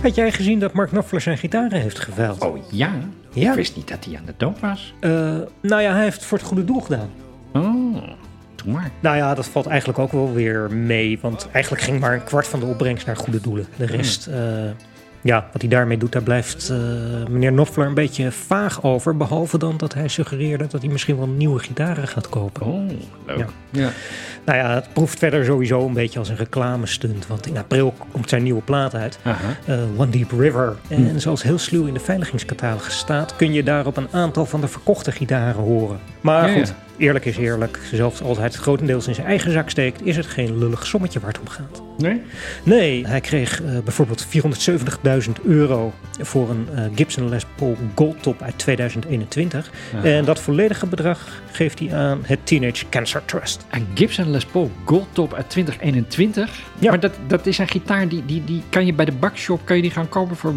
had 0.03 0.15
jij 0.15 0.33
gezien 0.33 0.59
dat 0.59 0.73
Mark 0.73 0.89
Knopfler 0.89 1.21
zijn 1.21 1.39
gitaren 1.39 1.81
heeft 1.81 1.99
geveild? 1.99 2.45
Oh 2.45 2.59
ja? 2.71 2.93
Ja. 3.33 3.51
Ik 3.51 3.57
wist 3.57 3.77
niet 3.77 3.89
dat 3.89 4.05
hij 4.05 4.19
aan 4.19 4.25
de 4.25 4.35
dood 4.37 4.61
was. 4.61 4.95
Eh, 5.01 5.11
nou 5.61 5.83
ja, 5.83 5.93
hij 5.93 6.03
heeft 6.03 6.17
het 6.17 6.25
voor 6.25 6.39
het 6.39 6.47
goede 6.47 6.65
doel 6.65 6.81
gedaan. 6.81 7.11
Oh, 7.53 8.03
doe 8.55 8.73
maar. 8.73 8.91
Nou 9.01 9.17
ja, 9.17 9.35
dat 9.35 9.49
valt 9.49 9.67
eigenlijk 9.67 9.99
ook 9.99 10.13
wel 10.13 10.33
weer 10.33 10.73
mee. 10.73 11.19
Want 11.21 11.49
eigenlijk 11.53 11.85
ging 11.85 12.01
maar 12.01 12.15
een 12.15 12.25
kwart 12.25 12.47
van 12.47 12.61
de 12.61 12.67
opbrengst 12.67 13.07
naar 13.07 13.17
goede 13.17 13.41
doelen. 13.41 13.67
De 13.77 13.87
rest, 13.87 14.27
eh, 14.27 14.37
ja, 15.23 15.49
wat 15.53 15.61
hij 15.61 15.71
daarmee 15.71 15.99
doet, 15.99 16.13
daar 16.13 16.23
blijft 16.23 16.71
eh, 16.71 16.77
meneer 17.29 17.51
Knopfler 17.51 17.87
een 17.87 17.95
beetje 17.95 18.33
vaag 18.33 18.83
over. 18.83 19.17
Behalve 19.17 19.59
dan 19.59 19.77
dat 19.77 19.95
hij 19.95 20.09
suggereerde 20.09 20.67
dat 20.67 20.83
hij 20.83 20.91
misschien 20.91 21.17
wel 21.17 21.29
nieuwe 21.29 21.59
gitaren 21.59 22.09
gaat 22.09 22.29
kopen. 22.29 22.67
Oh, 22.67 22.91
leuk. 23.27 23.39
Ja. 23.39 23.47
Ja. 23.71 23.91
Nou 24.45 24.59
ja, 24.59 24.75
het 24.75 24.93
proeft 24.93 25.19
verder 25.19 25.45
sowieso 25.45 25.87
een 25.87 25.93
beetje 25.93 26.19
als 26.19 26.29
een 26.29 26.37
reclamestunt. 26.37 27.27
Want 27.27 27.47
in 27.47 27.57
april 27.57 27.95
komt 28.13 28.29
zijn 28.29 28.43
nieuwe 28.43 28.63
plaat 28.63 28.95
uit. 28.95 29.19
Eh, 29.67 29.79
One 29.97 30.11
Deep 30.11 30.31
River. 30.31 30.77
En 30.89 31.21
zoals 31.21 31.43
heel 31.43 31.59
sluw 31.59 31.87
in 31.87 31.95
de 31.95 32.01
veiligingscatalogus 32.01 32.99
staat, 32.99 33.37
kun 33.37 33.53
je 33.53 33.63
daarop 33.63 33.97
een 33.97 34.09
aantal 34.11 34.47
van 34.47 34.61
de 34.61 34.69
verkochte 34.69 35.13
gitaren 35.13 35.63
horen. 35.63 35.99
Maar 36.21 36.51
Ja, 36.51 36.59
goed, 36.59 36.75
eerlijk 36.97 37.25
is 37.25 37.37
eerlijk. 37.37 37.79
Zelfs 37.93 38.23
als 38.23 38.37
hij 38.37 38.47
het 38.47 38.55
grotendeels 38.55 39.07
in 39.07 39.15
zijn 39.15 39.27
eigen 39.27 39.53
zak 39.53 39.71
steekt, 39.71 40.07
is 40.07 40.17
het 40.17 40.27
geen 40.27 40.59
lullig 40.59 40.87
sommetje 40.87 41.21
waar 41.21 41.31
het 41.31 41.41
om 41.41 41.49
gaat. 41.49 41.83
Nee? 41.99 42.23
Nee, 42.63 43.07
hij 43.07 43.21
kreeg 43.21 43.63
eh, 43.63 43.79
bijvoorbeeld 43.85 44.27
470.000 44.27 45.45
euro 45.45 45.93
voor 46.21 46.51
een 46.51 46.69
eh, 46.75 46.85
Gibson 46.95 47.29
Les 47.29 47.47
Paul 47.55 47.77
Goldtop 47.95 48.43
uit 48.43 48.59
2021. 48.59 49.71
Aha. 49.95 50.05
En 50.05 50.25
dat 50.25 50.41
volledige 50.41 50.87
bedrag 50.87 51.43
geeft 51.53 51.79
hij 51.79 51.95
aan 51.95 52.21
het 52.23 52.39
Teenage 52.45 52.89
Cancer 52.89 53.25
Trust. 53.25 53.67
Een 53.71 53.87
Gibson 53.95 54.31
Les 54.31 54.45
Paul 54.45 54.71
Goldtop 54.85 55.35
uit 55.35 55.51
2021. 55.51 56.61
Ja. 56.79 56.91
Maar 56.91 57.01
dat, 57.01 57.13
dat 57.27 57.47
is 57.47 57.59
een 57.59 57.69
gitaar 57.69 58.09
die, 58.09 58.25
die, 58.27 58.45
die 58.45 58.63
kan 58.69 58.87
je 58.87 58.93
bij 58.93 59.05
de 59.05 59.13
bakshop 59.13 59.61
kan 59.65 59.77
je 59.77 59.83
die 59.83 59.91
gaan 59.91 60.09
kopen 60.09 60.37
voor 60.37 60.55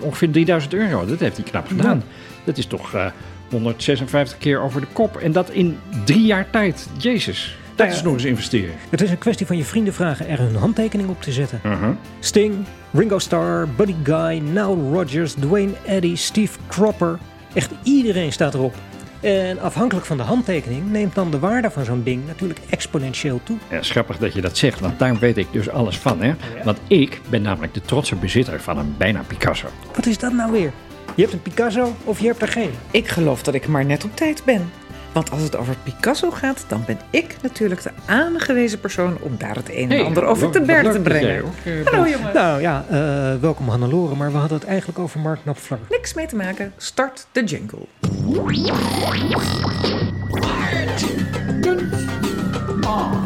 ongeveer 0.00 0.30
3000 0.30 0.74
euro. 0.74 1.06
Dat 1.06 1.20
heeft 1.20 1.36
hij 1.36 1.44
knap 1.44 1.66
gedaan. 1.66 2.02
Dat 2.44 2.58
is 2.58 2.66
toch 2.66 2.94
eh, 2.94 3.06
156 3.50 4.38
keer 4.38 4.60
over 4.60 4.80
de 4.80 4.86
kop. 4.92 5.16
En 5.16 5.32
dat 5.32 5.50
in 5.50 5.78
drie 6.04 6.26
jaar 6.26 6.50
tijd. 6.50 6.88
Jezus. 6.98 7.56
Dat 7.74 7.86
Nou 7.86 7.98
is 7.98 8.04
nog 8.04 8.12
eens 8.12 8.24
investeren. 8.24 8.74
Het 8.90 9.00
is 9.00 9.10
een 9.10 9.18
kwestie 9.18 9.46
van 9.46 9.56
je 9.56 9.64
vrienden 9.64 9.94
vragen 9.94 10.28
er 10.28 10.38
hun 10.38 10.56
handtekening 10.56 11.08
op 11.08 11.22
te 11.22 11.32
zetten. 11.32 11.60
Uh-huh. 11.64 11.90
Sting, 12.20 12.54
Ringo 12.92 13.18
Starr, 13.18 13.68
Buddy 13.76 13.94
Guy, 14.02 14.38
Nile 14.38 14.90
Rodgers, 14.92 15.32
Dwayne 15.32 15.72
Eddy, 15.86 16.16
Steve 16.16 16.58
Cropper. 16.68 17.18
Echt 17.54 17.70
iedereen 17.82 18.32
staat 18.32 18.54
erop. 18.54 18.74
En 19.20 19.60
afhankelijk 19.60 20.06
van 20.06 20.16
de 20.16 20.22
handtekening 20.22 20.90
neemt 20.90 21.14
dan 21.14 21.30
de 21.30 21.38
waarde 21.38 21.70
van 21.70 21.84
zo'n 21.84 22.02
ding 22.02 22.26
natuurlijk 22.26 22.60
exponentieel 22.70 23.40
toe. 23.42 23.56
Ja, 23.70 23.82
schappig 23.82 24.18
dat 24.18 24.32
je 24.32 24.40
dat 24.40 24.56
zegt, 24.56 24.80
want 24.80 24.98
daar 24.98 25.18
weet 25.18 25.36
ik 25.36 25.46
dus 25.50 25.68
alles 25.68 25.98
van. 25.98 26.22
Hè? 26.22 26.34
Want 26.64 26.78
ik 26.86 27.20
ben 27.28 27.42
namelijk 27.42 27.74
de 27.74 27.80
trotse 27.80 28.14
bezitter 28.16 28.60
van 28.60 28.78
een 28.78 28.94
bijna 28.98 29.22
Picasso. 29.26 29.66
Wat 29.94 30.06
is 30.06 30.18
dat 30.18 30.32
nou 30.32 30.52
weer? 30.52 30.72
Je 31.16 31.22
hebt 31.22 31.34
een 31.34 31.42
Picasso 31.42 31.94
of 32.04 32.18
je 32.20 32.26
hebt 32.26 32.42
er 32.42 32.48
geen. 32.48 32.70
Ik 32.90 33.08
geloof 33.08 33.42
dat 33.42 33.54
ik 33.54 33.68
maar 33.68 33.84
net 33.84 34.04
op 34.04 34.16
tijd 34.16 34.44
ben. 34.44 34.70
Want 35.12 35.30
als 35.30 35.42
het 35.42 35.56
over 35.56 35.76
Picasso 35.82 36.30
gaat, 36.30 36.64
dan 36.68 36.82
ben 36.86 36.98
ik 37.10 37.36
natuurlijk 37.42 37.82
de 37.82 37.90
aangewezen 38.06 38.80
persoon 38.80 39.18
om 39.20 39.36
daar 39.38 39.54
het 39.54 39.70
een 39.70 39.90
en 39.90 40.04
ander 40.04 40.24
over 40.24 40.50
te 40.50 40.60
leuk 40.60 40.82
te 40.82 40.90
jij 40.90 41.00
brengen. 41.00 41.44
Hallo 41.84 42.08
jongen. 42.08 42.34
Nou 42.34 42.60
ja, 42.60 42.84
eh, 42.88 43.40
welkom 43.40 43.68
Hannelore, 43.68 44.14
maar 44.14 44.32
we 44.32 44.38
hadden 44.38 44.58
het 44.58 44.66
eigenlijk 44.66 44.98
over 44.98 45.20
Mark 45.20 45.40
Knopfler. 45.42 45.78
Niks 45.88 46.14
mee 46.14 46.26
te 46.26 46.36
maken. 46.36 46.72
Start 46.76 47.26
de 47.32 47.44
jingle. 47.44 47.86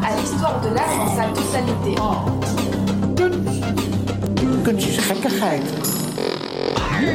à 0.03 0.17
l'histoire 0.17 0.61
de 0.61 0.69
l'art 0.75 0.97
dans 0.97 1.17
sa 1.17 1.25
totalité. 1.33 1.95
Kunstjes 4.63 4.99
gekkigheid. 4.99 5.99
N'est 7.01 7.15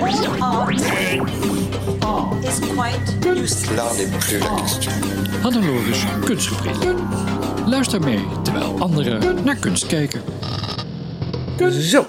plus 4.19 4.45
la 4.45 4.55
question. 4.55 4.91
Kunstgebied. 6.25 6.85
Luister 7.65 8.01
mee 8.01 8.19
terwijl 8.43 8.79
anderen 8.79 9.43
naar 9.43 9.55
kunst 9.55 9.85
kijken. 9.85 10.21
Zo, 11.71 12.05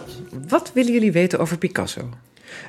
wat 0.49 0.71
willen 0.75 0.93
jullie 0.93 1.13
weten 1.13 1.39
over 1.39 1.59
Picasso? 1.59 2.09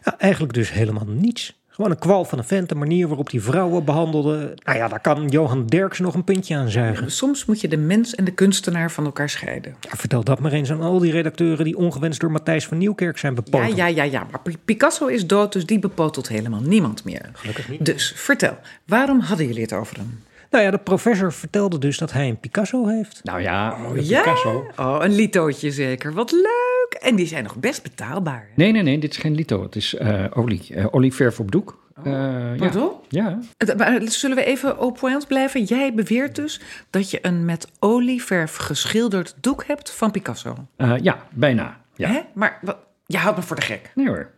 Ja, 0.04 0.20
eigenlijk 0.20 0.54
dus 0.54 0.72
helemaal 0.72 1.06
niets. 1.08 1.60
Gewoon 1.78 1.92
een 1.92 2.00
kwal 2.00 2.26
van 2.26 2.38
een 2.38 2.44
vent, 2.44 2.70
de 2.70 2.76
manier 2.76 3.08
waarop 3.08 3.30
die 3.30 3.42
vrouwen 3.42 3.84
behandelde. 3.86 4.54
Nou 4.64 4.78
ja, 4.78 4.88
daar 4.88 5.00
kan 5.00 5.28
Johan 5.28 5.66
Derksen 5.66 6.04
nog 6.04 6.14
een 6.14 6.24
puntje 6.24 6.56
aan 6.56 6.70
zuigen. 6.70 7.12
Soms 7.12 7.46
moet 7.46 7.62
je 7.62 7.68
de 7.68 7.78
mens 7.78 8.16
en 8.16 8.24
de 8.24 8.32
kunstenaar 8.32 8.92
van 8.92 9.06
elkaar 9.06 9.30
scheiden. 9.30 9.76
Ja, 9.80 9.96
vertel 9.96 10.24
dat 10.24 10.40
maar 10.40 10.52
eens 10.52 10.72
aan 10.72 10.82
al 10.82 11.00
die 11.00 11.12
redacteuren 11.12 11.66
die 11.66 11.78
ongewenst 11.78 12.20
door 12.20 12.32
Matthijs 12.32 12.66
van 12.68 12.78
Nieuwkerk 12.78 13.18
zijn 13.18 13.36
Ja, 13.36 13.42
bepoteld. 13.42 13.76
ja, 13.78 13.88
ja, 13.88 14.04
ja. 14.04 14.28
Maar 14.32 14.42
Pi- 14.42 14.58
Picasso 14.66 15.06
is 15.08 15.28
dood, 15.28 15.54
dus 15.54 15.66
die 15.66 15.80
bepotelt 15.80 16.28
helemaal 16.28 16.62
niemand 16.62 17.04
meer. 17.04 17.30
Gelukkig 17.34 17.70
niet. 17.70 17.86
Dus 17.86 18.14
vertel, 18.16 18.58
waarom 18.86 19.20
hadden 19.20 19.46
jullie 19.48 19.62
het 19.62 19.74
over 19.74 19.96
hem? 19.98 20.24
Nou 20.52 20.64
ja, 20.64 20.72
de 20.72 20.78
professor 20.78 21.34
vertelde 21.34 21.78
dus 21.78 21.98
dat 21.98 22.12
hij 22.12 22.28
een 22.28 22.40
Picasso 22.40 22.88
heeft. 22.88 23.20
Nou 23.24 23.42
ja, 23.42 23.78
de 23.94 24.06
Ja? 24.06 24.20
Picasso. 24.22 24.68
Oh, 24.78 24.98
een 25.00 25.16
litootje 25.16 25.72
zeker. 25.72 26.14
Wat 26.14 26.32
leuk. 26.32 26.67
En 26.90 27.16
die 27.16 27.28
zijn 27.28 27.44
nog 27.44 27.56
best 27.56 27.84
betaalbaar. 27.84 28.48
hè? 28.48 28.54
Nee, 28.56 28.72
nee, 28.72 28.82
nee, 28.82 29.00
dit 29.00 29.12
is 29.12 29.18
geen 29.18 29.36
lito. 29.36 29.62
Het 29.64 29.76
is 29.76 29.96
eh, 29.96 30.26
olie. 30.34 30.76
Eh, 30.76 30.86
olieverf 30.92 31.40
op 31.40 31.52
doek. 31.52 31.86
Ja. 32.04 32.56
Pardon? 32.58 32.92
Ja. 33.10 33.40
Maar 33.78 34.02
Zullen 34.06 34.36
we 34.38 34.44
even 34.44 34.78
au 34.78 34.92
point 34.92 35.28
blijven? 35.28 35.64
Jij 35.64 35.94
beweert 35.94 36.36
dus 36.36 36.62
dat 36.90 37.12
je 37.12 37.20
een 37.22 37.46
met 37.46 37.68
olieverf 37.80 38.56
geschilderd 38.56 39.36
doek 39.42 39.64
hebt 39.68 39.92
van 39.92 40.12
Picasso. 40.12 40.56
Ja, 41.02 41.18
bijna. 41.34 41.82
Ja. 41.96 42.10
Hè? 42.10 42.20
Maar 42.34 42.60
wat, 42.62 42.78
je 43.06 43.18
houdt 43.18 43.38
me 43.38 43.44
voor 43.44 43.56
de 43.56 43.62
gek. 43.62 43.92
Nee 43.96 44.08
hoor. 44.08 44.30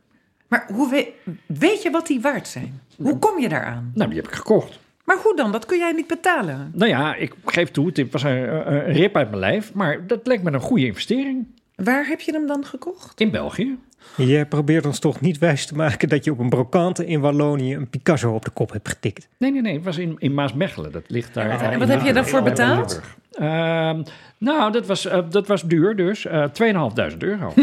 Maar 0.48 0.66
hoe 0.74 0.90
weet, 0.90 1.08
weet 1.46 1.82
je 1.84 1.90
wat 1.90 2.08
die 2.08 2.22
waard 2.22 2.48
zijn? 2.48 2.82
Hoe 2.98 3.20
kom 3.20 3.40
je 3.40 3.50
daaraan? 3.50 3.92
Nou, 3.94 4.10
die 4.10 4.20
heb 4.20 4.28
ik 4.28 4.36
gekocht. 4.36 4.80
Maar 5.06 5.18
hoe 5.24 5.36
dan? 5.36 5.52
Dat 5.52 5.66
kun 5.66 5.78
jij 5.78 5.92
niet 5.92 6.08
betalen. 6.08 6.72
Nou 6.74 6.90
ja, 6.90 7.16
ik 7.16 7.34
geef 7.46 7.72
toe, 7.72 7.90
het 7.94 8.12
was 8.12 8.24
een, 8.24 8.74
een 8.74 8.92
rip 8.94 9.16
uit 9.16 9.28
mijn 9.30 9.40
lijf. 9.40 9.74
Maar 9.74 10.08
dat 10.08 10.28
leek 10.28 10.42
me 10.44 10.52
een 10.52 10.60
goede 10.60 10.86
investering. 10.86 11.48
Waar 11.84 12.08
heb 12.08 12.20
je 12.20 12.32
hem 12.32 12.48
dan 12.48 12.66
gekocht? 12.66 13.20
In 13.20 13.32
België. 13.32 13.78
Jij 14.16 14.46
probeert 14.46 14.86
ons 14.86 15.00
toch 15.00 15.22
niet 15.22 15.38
wijs 15.38 15.66
te 15.66 15.76
maken 15.76 16.10
dat 16.10 16.24
je 16.24 16.32
op 16.32 16.40
een 16.40 16.50
brokante 16.50 17.06
in 17.06 17.20
Wallonië 17.20 17.76
een 17.76 17.90
Picasso 17.90 18.34
op 18.34 18.46
de 18.46 18.52
kop 18.52 18.72
hebt 18.72 18.90
getikt. 18.90 19.28
Nee, 19.38 19.52
nee, 19.52 19.62
nee. 19.62 19.74
Het 19.74 19.84
was 19.84 19.98
in, 19.98 20.16
in 20.18 20.34
Maasmechelen. 20.34 20.92
Dat 20.92 21.04
ligt 21.08 21.34
daar. 21.34 21.72
En 21.72 21.80
wat 21.80 21.88
heb 21.88 22.02
je 22.02 22.14
daarvoor 22.14 22.42
betaald? 22.42 23.02
Ehm, 23.40 24.02
nou, 24.38 24.72
dat 24.72 24.86
was, 24.86 25.06
eh, 25.06 25.20
dat 25.30 25.48
was 25.48 25.62
duur 25.64 25.96
dus. 25.96 26.26
eh 26.26 26.44
2.500 26.54 27.18
euro. 27.24 27.54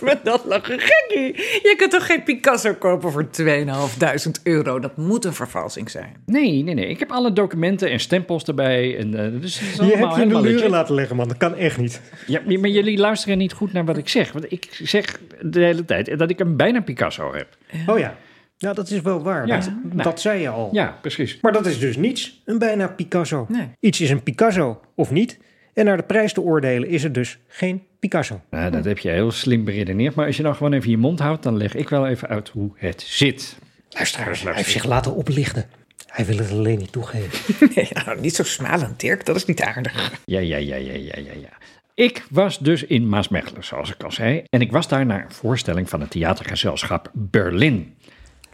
Met 0.00 0.18
dat 0.24 0.44
lachen 0.44 0.78
gekkie. 0.80 1.34
Je 1.62 1.74
kunt 1.76 1.90
toch 1.90 2.06
geen 2.06 2.22
Picasso 2.22 2.74
kopen 2.74 3.12
voor 3.12 3.26
2.500 3.30 4.42
euro? 4.42 4.78
Dat 4.78 4.96
moet 4.96 5.24
een 5.24 5.32
vervalsing 5.34 5.90
zijn. 5.90 6.16
Nee, 6.26 6.62
nee, 6.62 6.74
nee. 6.74 6.86
Ik 6.86 6.98
heb 6.98 7.10
alle 7.10 7.32
documenten 7.32 7.90
en 7.90 8.00
stempels 8.00 8.44
erbij. 8.44 8.98
En, 8.98 9.14
eh, 9.24 9.40
dus 9.40 9.58
het 9.60 9.68
is 9.68 9.76
Je 9.76 9.96
hebt 9.96 10.14
je 10.16 10.22
in 10.22 10.28
de 10.28 10.40
luren 10.40 10.70
laten 10.70 10.94
leggen, 10.94 11.16
man. 11.16 11.28
Dat 11.28 11.36
kan 11.36 11.54
echt 11.56 11.78
niet. 11.78 12.00
Ja, 12.26 12.40
maar 12.44 12.70
jullie 12.70 12.98
luisteren 12.98 13.38
niet 13.38 13.52
goed 13.52 13.72
naar 13.72 13.84
wat 13.84 13.96
ik 13.96 14.08
zeg. 14.08 14.32
Want 14.32 14.52
ik 14.52 14.68
zeg 14.82 15.18
de 15.40 15.60
hele 15.60 15.84
tijd 15.84 16.18
dat 16.18 16.30
ik 16.30 16.40
een 16.40 16.56
bijna 16.56 16.80
Picasso 16.80 17.34
heb. 17.34 17.48
Oh 17.86 17.98
ja. 17.98 18.16
Nou, 18.58 18.74
dat 18.74 18.90
is 18.90 19.00
wel 19.00 19.22
waar. 19.22 19.46
Ja, 19.46 19.56
dat, 19.58 19.70
nou. 19.82 20.02
dat 20.02 20.20
zei 20.20 20.40
je 20.40 20.48
al. 20.48 20.68
Ja, 20.72 20.98
precies. 21.00 21.38
Maar 21.40 21.52
dat 21.52 21.66
is 21.66 21.78
dus 21.78 21.96
niets. 21.96 22.42
Een 22.44 22.58
bijna 22.58 22.88
Picasso. 22.88 23.46
Nee. 23.48 23.68
Iets 23.80 24.00
is 24.00 24.10
een 24.10 24.22
Picasso 24.22 24.80
of 24.94 25.10
niet. 25.10 25.38
En 25.74 25.84
naar 25.84 25.96
de 25.96 26.02
prijs 26.02 26.32
te 26.32 26.40
oordelen 26.40 26.88
is 26.88 27.02
het 27.02 27.14
dus 27.14 27.38
geen 27.48 27.82
Picasso. 27.98 28.40
Nou, 28.50 28.70
dat 28.70 28.84
heb 28.84 28.98
je 28.98 29.10
heel 29.10 29.30
slim 29.30 29.64
beredeneerd. 29.64 30.14
Maar 30.14 30.26
als 30.26 30.36
je 30.36 30.42
nou 30.42 30.54
gewoon 30.54 30.72
even 30.72 30.90
je 30.90 30.96
mond 30.96 31.18
houdt, 31.18 31.42
dan 31.42 31.56
leg 31.56 31.74
ik 31.74 31.88
wel 31.88 32.06
even 32.06 32.28
uit 32.28 32.48
hoe 32.48 32.70
het 32.74 33.02
zit. 33.02 33.56
Luisteraars, 33.90 34.42
hij 34.42 34.54
heeft 34.54 34.70
zich 34.70 34.84
laten 34.84 35.14
oplichten. 35.14 35.64
Hij 36.06 36.24
wil 36.24 36.36
het 36.36 36.50
alleen 36.50 36.78
niet 36.78 36.92
toegeven. 36.92 37.54
Nee, 37.74 37.88
nou, 38.04 38.20
niet 38.20 38.34
zo 38.34 38.42
smalend, 38.42 39.00
Dirk. 39.00 39.26
Dat 39.26 39.36
is 39.36 39.44
niet 39.44 39.62
aardig. 39.62 40.12
Ja, 40.24 40.40
ja, 40.40 40.56
ja, 40.56 40.76
ja, 40.76 40.92
ja, 40.92 41.16
ja, 41.16 41.32
ja. 41.40 41.48
Ik 41.94 42.26
was 42.30 42.58
dus 42.58 42.84
in 42.84 43.08
Maasmechelen, 43.08 43.64
zoals 43.64 43.94
ik 43.94 44.02
al 44.02 44.12
zei. 44.12 44.44
En 44.50 44.60
ik 44.60 44.72
was 44.72 44.88
daar 44.88 45.06
naar 45.06 45.24
een 45.24 45.32
voorstelling 45.32 45.88
van 45.88 46.00
het 46.00 46.10
theatergezelschap 46.10 47.10
Berlin. 47.12 47.96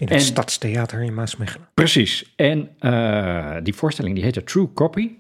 In 0.01 0.07
het 0.07 0.15
En- 0.17 0.21
Stadstheater 0.21 1.03
in 1.03 1.15
Maasmechelen. 1.15 1.69
Precies. 1.75 2.33
En 2.37 2.71
eh, 2.79 3.57
die 3.63 3.75
voorstelling 3.75 4.15
die 4.15 4.25
heette 4.25 4.45
True 4.45 4.73
Copy. 4.75 5.11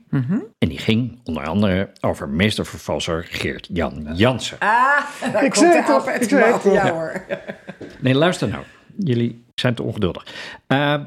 En 0.59 0.69
die 0.69 0.79
ging 0.79 1.21
onder 1.25 1.47
andere 1.47 1.91
over 2.01 2.29
meestervervalser 2.29 3.27
Geert-Jan 3.31 4.07
Jansen. 4.15 4.59
Ah, 4.59 4.99
Ik 5.43 5.55
zei 5.55 5.77
het 5.77 5.87
toch, 5.87 6.09
ik 6.11 6.29
zei 6.29 6.53
het 6.53 6.63
toch. 6.63 6.73
Ja 6.73 6.93
hoor. 6.93 7.25
Nee, 8.01 8.15
luister 8.15 8.49
nou. 8.49 8.65
Jullie 8.99 9.45
zijn 9.55 9.75
te 9.75 9.83
ongeduldig. 9.83 10.27
Eh, 10.67 11.01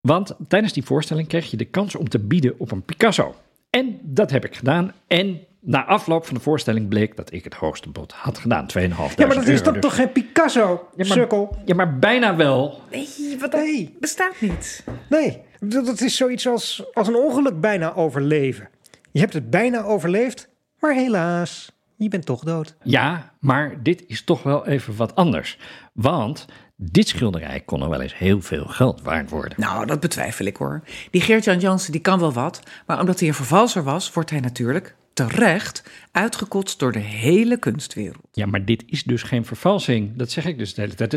want 0.00 0.36
tijdens 0.48 0.72
die 0.72 0.84
voorstelling 0.84 1.28
kreeg 1.28 1.50
je 1.50 1.56
de 1.56 1.64
kans 1.64 1.94
om 1.94 2.08
te 2.08 2.18
bieden 2.18 2.54
op 2.58 2.70
een 2.72 2.82
Picasso. 2.82 3.34
En 3.70 3.98
dat 4.02 4.30
heb 4.30 4.44
ik 4.44 4.56
gedaan. 4.56 4.92
En 5.06 5.40
na 5.64 5.84
afloop 5.84 6.26
van 6.26 6.34
de 6.34 6.40
voorstelling 6.40 6.88
bleek 6.88 7.16
dat 7.16 7.32
ik 7.32 7.44
het 7.44 7.54
hoogste 7.54 7.88
bod 7.90 8.12
had 8.12 8.38
gedaan. 8.38 8.66
2.500 8.66 9.18
Ja, 9.18 9.26
maar 9.26 9.36
dat 9.36 9.46
is 9.46 9.62
dan 9.62 9.72
Dus- 9.72 9.82
toch 9.82 9.94
geen 9.94 10.12
Picasso, 10.12 10.60
Ja, 10.60 10.78
maar- 10.96 11.06
sukkel? 11.06 11.56
Ja, 11.64 11.74
maar 11.74 11.98
bijna 11.98 12.36
wel. 12.36 12.80
Nee, 12.90 13.36
wat 13.40 13.52
dat 13.52 13.60
Nee. 13.60 13.96
bestaat 14.00 14.40
niet. 14.40 14.84
Nee, 15.08 15.40
dat 15.60 15.86
dat 15.86 16.00
is 16.00 16.16
zoiets 16.16 16.46
als, 16.48 16.84
als 16.92 17.08
een 17.08 17.16
ongeluk 17.16 17.60
bijna 17.60 17.94
overleven. 17.94 18.68
Je 19.12 19.20
hebt 19.20 19.32
het 19.32 19.50
bijna 19.50 19.82
overleefd, 19.82 20.48
maar 20.80 20.92
helaas, 20.94 21.72
je 21.96 22.08
bent 22.08 22.26
toch 22.26 22.44
dood. 22.44 22.76
Ja, 22.82 23.32
maar 23.40 23.82
dit 23.82 24.04
is 24.06 24.24
toch 24.24 24.42
wel 24.42 24.66
even 24.66 24.96
wat 24.96 25.14
anders. 25.14 25.58
Want 25.92 26.46
dit 26.76 27.08
schilderij 27.08 27.60
kon 27.60 27.82
er 27.82 27.88
wel 27.88 28.00
eens 28.00 28.18
heel 28.18 28.40
veel 28.40 28.64
geld 28.64 29.02
waard 29.02 29.30
worden. 29.30 29.52
Nou, 29.60 29.86
dat 29.86 30.00
betwijfel 30.00 30.46
ik 30.46 30.56
hoor. 30.56 30.82
Die 31.10 31.20
Geert-Jan 31.20 31.58
Jansen 31.58 31.92
die 31.92 32.00
kan 32.00 32.18
wel 32.18 32.32
wat, 32.32 32.60
maar 32.86 33.00
omdat 33.00 33.18
hij 33.18 33.28
een 33.28 33.34
vervalser 33.34 33.82
was, 33.82 34.12
wordt 34.12 34.30
hij 34.30 34.40
natuurlijk 34.40 34.94
terecht 35.14 35.90
uitgekotst 36.12 36.78
door 36.78 36.92
de 36.92 36.98
hele 36.98 37.58
kunstwereld. 37.58 38.28
Ja, 38.32 38.46
maar 38.46 38.64
dit 38.64 38.84
is 38.86 39.02
dus 39.02 39.22
geen 39.22 39.44
vervalsing. 39.44 40.16
Dat 40.16 40.30
zeg 40.30 40.46
ik 40.46 40.58
dus 40.58 40.74
de 40.74 40.80
hele 40.80 40.94
tijd. 40.94 41.10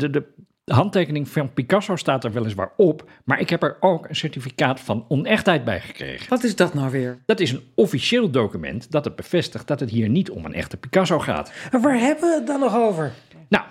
De, 0.00 0.10
de 0.10 0.24
handtekening 0.64 1.28
van 1.28 1.52
Picasso 1.52 1.96
staat 1.96 2.24
er 2.24 2.32
weliswaar 2.32 2.72
op, 2.76 3.10
maar 3.24 3.40
ik 3.40 3.50
heb 3.50 3.62
er 3.62 3.76
ook 3.80 4.08
een 4.08 4.16
certificaat 4.16 4.80
van 4.80 5.04
onechtheid 5.08 5.64
bij 5.64 5.80
gekregen. 5.80 6.28
Wat 6.28 6.44
is 6.44 6.56
dat 6.56 6.74
nou 6.74 6.90
weer? 6.90 7.18
Dat 7.26 7.40
is 7.40 7.52
een 7.52 7.62
officieel 7.74 8.30
document 8.30 8.90
dat 8.90 9.04
het 9.04 9.16
bevestigt 9.16 9.66
dat 9.66 9.80
het 9.80 9.90
hier 9.90 10.08
niet 10.08 10.30
om 10.30 10.44
een 10.44 10.54
echte 10.54 10.76
Picasso 10.76 11.18
gaat. 11.18 11.52
Waar 11.70 11.98
hebben 11.98 12.28
we 12.28 12.34
het 12.34 12.46
dan 12.46 12.60
nog 12.60 12.76
over? 12.76 13.12
Nou, 13.48 13.64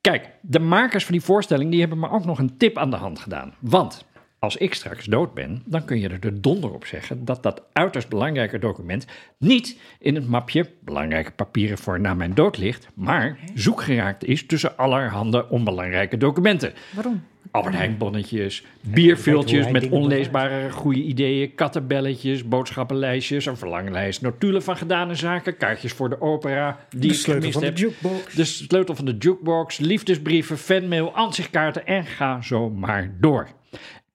kijk, 0.00 0.30
de 0.40 0.58
makers 0.58 1.04
van 1.04 1.12
die 1.12 1.24
voorstelling 1.24 1.70
die 1.70 1.80
hebben 1.80 1.98
me 1.98 2.10
ook 2.10 2.24
nog 2.24 2.38
een 2.38 2.56
tip 2.56 2.78
aan 2.78 2.90
de 2.90 2.96
hand 2.96 3.18
gedaan. 3.18 3.54
Want 3.60 4.04
als 4.38 4.56
ik 4.56 4.74
straks 4.74 5.04
dood 5.04 5.34
ben, 5.34 5.62
dan 5.64 5.84
kun 5.84 6.00
je 6.00 6.08
er 6.08 6.20
de 6.20 6.40
donder 6.40 6.72
op 6.72 6.86
zeggen 6.86 7.24
dat 7.24 7.42
dat 7.42 7.62
uiterst 7.72 8.08
belangrijke 8.08 8.58
document 8.58 9.06
niet 9.38 9.78
in 9.98 10.14
het 10.14 10.28
mapje 10.28 10.70
belangrijke 10.80 11.30
papieren 11.30 11.78
voor 11.78 12.00
na 12.00 12.14
mijn 12.14 12.34
dood 12.34 12.58
ligt, 12.58 12.88
maar 12.94 13.38
zoekgeraakt 13.54 14.24
is 14.24 14.46
tussen 14.46 14.76
allerhande 14.76 15.48
onbelangrijke 15.48 16.16
documenten. 16.16 16.72
Waarom? 16.94 17.24
Albert 17.50 17.74
Heijn 17.74 17.98
bonnetjes, 17.98 18.60
weet 18.60 18.70
hoe 18.82 18.94
bierviltjes 18.94 19.70
met 19.70 19.88
onleesbare 19.88 20.70
goede 20.70 21.02
ideeën, 21.02 21.54
kattenbelletjes, 21.54 22.48
boodschappenlijstjes, 22.48 23.46
een 23.46 23.56
verlanglijst, 23.56 24.22
notulen 24.22 24.62
van 24.62 24.76
gedane 24.76 25.14
zaken, 25.14 25.56
kaartjes 25.56 25.92
voor 25.92 26.08
de 26.08 26.20
opera 26.20 26.78
die 26.90 27.10
De 27.10 27.14
sleutel 27.16 27.52
van 27.52 27.60
de 27.60 27.66
heb. 27.66 27.78
jukebox. 27.78 28.34
De 28.34 28.44
sleutel 28.44 28.94
van 28.94 29.04
de 29.04 29.16
jukebox, 29.18 29.78
liefdesbrieven, 29.78 30.58
fanmail, 30.58 31.14
ansichtkaarten 31.14 31.86
en 31.86 32.04
ga 32.04 32.42
zo 32.42 32.70
maar 32.70 33.14
door. 33.20 33.48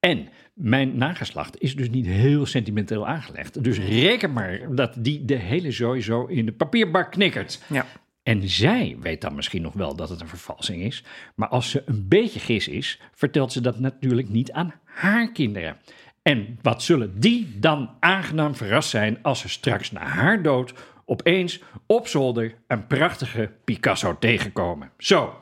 En 0.06 0.28
mijn 0.54 0.96
nageslacht 0.96 1.60
is 1.60 1.76
dus 1.76 1.90
niet 1.90 2.06
heel 2.06 2.46
sentimenteel 2.46 3.06
aangelegd. 3.06 3.64
Dus 3.64 3.78
reken 3.78 4.32
maar 4.32 4.74
dat 4.74 4.94
die 4.98 5.24
de 5.24 5.34
hele 5.34 5.70
zooi 5.70 6.02
zo 6.02 6.24
in 6.26 6.46
de 6.46 6.52
papierbak 6.52 7.10
knikkert. 7.10 7.60
Ja. 7.66 7.86
En 8.22 8.48
zij 8.48 8.96
weet 9.00 9.20
dan 9.20 9.34
misschien 9.34 9.62
nog 9.62 9.72
wel 9.72 9.96
dat 9.96 10.08
het 10.08 10.20
een 10.20 10.28
vervalsing 10.28 10.82
is. 10.82 11.04
Maar 11.34 11.48
als 11.48 11.70
ze 11.70 11.82
een 11.86 12.08
beetje 12.08 12.40
gis 12.40 12.68
is, 12.68 13.00
vertelt 13.14 13.52
ze 13.52 13.60
dat 13.60 13.78
natuurlijk 13.78 14.28
niet 14.28 14.52
aan 14.52 14.74
haar 14.84 15.32
kinderen. 15.32 15.76
En 16.22 16.58
wat 16.62 16.82
zullen 16.82 17.20
die 17.20 17.58
dan 17.58 17.90
aangenaam 18.00 18.54
verrast 18.54 18.90
zijn 18.90 19.18
als 19.22 19.40
ze 19.40 19.48
straks 19.48 19.92
na 19.92 20.04
haar 20.04 20.42
dood 20.42 20.74
opeens 21.04 21.60
op 21.86 22.08
zolder 22.08 22.54
een 22.66 22.86
prachtige 22.86 23.50
Picasso 23.64 24.16
tegenkomen. 24.18 24.90
Zo. 24.98 25.34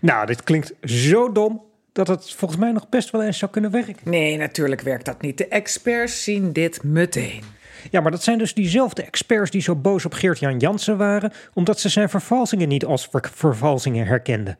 Nou, 0.00 0.26
dit 0.26 0.42
klinkt 0.42 0.74
zo 0.82 1.32
dom 1.32 1.62
dat 1.94 2.08
het 2.08 2.32
volgens 2.32 2.60
mij 2.60 2.72
nog 2.72 2.88
best 2.88 3.10
wel 3.10 3.22
eens 3.22 3.38
zou 3.38 3.50
kunnen 3.50 3.70
werken. 3.70 3.96
Nee, 4.04 4.36
natuurlijk 4.36 4.80
werkt 4.80 5.04
dat 5.04 5.22
niet. 5.22 5.38
De 5.38 5.48
experts 5.48 6.24
zien 6.24 6.52
dit 6.52 6.82
meteen. 6.82 7.42
Ja, 7.90 8.00
maar 8.00 8.10
dat 8.10 8.22
zijn 8.22 8.38
dus 8.38 8.54
diezelfde 8.54 9.02
experts 9.02 9.50
die 9.50 9.60
zo 9.62 9.76
boos 9.76 10.04
op 10.04 10.12
Geert-Jan 10.12 10.58
Jansen 10.58 10.96
waren, 10.96 11.32
omdat 11.54 11.80
ze 11.80 11.88
zijn 11.88 12.08
vervalsingen 12.08 12.68
niet 12.68 12.84
als 12.84 13.06
ver- 13.06 13.30
vervalsingen 13.34 14.06
herkenden. 14.06 14.58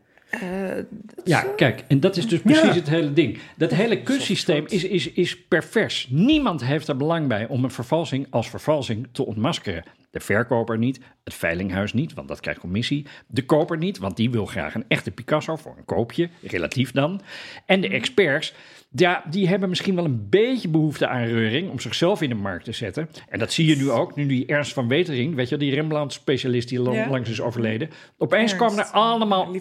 Ja, 1.25 1.41
kijk, 1.57 1.85
en 1.89 2.01
dat 2.01 2.17
is 2.17 2.29
dus 2.29 2.41
precies 2.41 2.63
Ja. 2.63 2.75
het 2.75 2.89
hele 2.89 3.13
ding. 3.13 3.39
Dat 3.57 3.71
hele 3.71 4.03
kunstsysteem 4.03 4.65
is, 4.69 4.85
is, 4.85 5.13
is 5.13 5.43
pervers. 5.47 6.09
Niemand 6.11 6.65
heeft 6.65 6.89
er 6.89 6.97
belang 6.97 7.29
bij 7.29 7.47
om 7.47 7.65
een 7.65 7.71
vervalsing 7.71 8.27
als 8.31 8.51
vervalsing 8.51 9.09
te 9.13 9.27
ontmaskeren. 9.27 9.85
De 10.15 10.21
verkoper 10.21 10.79
niet, 10.79 11.01
het 11.25 11.35
veilinghuis 11.35 11.93
niet, 11.93 12.15
want 12.15 12.29
dat 12.29 12.41
krijgt 12.41 12.61
commissie. 12.61 13.07
De 13.27 13.45
koper 13.45 13.79
niet, 13.79 13.99
want 13.99 14.17
die 14.17 14.31
wil 14.31 14.47
graag 14.47 14.75
een 14.75 14.85
echte 14.89 15.11
Picasso 15.11 15.57
voor 15.57 15.75
een 15.79 15.85
koopje, 15.85 16.29
relatief 16.43 16.93
dan. 16.93 17.21
En 17.67 17.81
de 17.81 17.89
experts, 17.89 18.55
ja, 18.91 19.25
die 19.31 19.49
hebben 19.49 19.69
misschien 19.69 19.95
wel 19.95 20.05
een 20.05 20.29
beetje 20.29 20.69
behoefte 20.69 21.09
aan 21.09 21.25
reuring 21.25 21.71
om 21.71 21.81
zichzelf 21.81 22.23
in 22.23 22.29
de 22.29 22.35
markt 22.35 22.65
te 22.65 22.73
zetten. 22.73 23.09
En 23.29 23.39
dat 23.39 23.53
zie 23.53 23.67
je 23.67 23.77
nu 23.77 23.91
ook, 23.91 24.17
nu 24.17 24.27
die 24.27 24.47
Ernst 24.47 24.73
van 24.73 24.89
Wetering, 24.89 25.35
weet 25.35 25.49
je, 25.49 25.57
die 25.57 25.75
Rembrandt-specialist 25.75 26.69
die 26.69 26.83
Ja. 26.83 27.09
langs 27.09 27.31
is 27.31 27.41
overleden. 27.41 27.91
Opeens 28.19 28.53
Ernst, 28.53 28.67
komen 28.67 28.85
er 28.87 28.93
allemaal, 28.93 29.57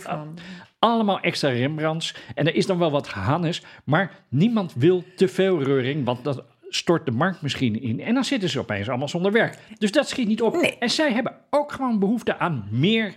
allemaal 0.80 1.20
extra 1.20 1.50
Rembrandts. 1.50 2.16
En 2.36 2.48
er 2.48 2.56
is 2.56 2.66
dan 2.66 2.78
wel 2.78 2.92
wat 2.92 3.08
Hannes, 3.08 3.62
maar 3.84 4.12
niemand 4.30 4.74
wil 4.74 5.04
te 5.16 5.28
veel 5.28 5.64
reuring, 5.64 6.06
want 6.06 6.24
dat 6.24 6.44
stort 6.76 7.06
de 7.06 7.12
markt 7.12 7.42
misschien 7.42 7.82
in. 7.82 8.00
En 8.00 8.14
dan 8.14 8.24
zitten 8.24 8.50
ze 8.50 8.60
opeens 8.60 8.90
allemaal 8.90 9.08
zonder 9.08 9.32
werk. 9.32 9.58
Dus 9.78 9.92
dat 9.92 10.10
schiet 10.10 10.28
niet 10.28 10.42
op. 10.42 10.56
En 10.56 10.90
zij 10.90 11.14
hebben 11.14 11.36
ook 11.50 11.72
gewoon 11.72 12.00
behoefte 12.00 12.38
aan 12.38 12.68
meer 12.72 13.14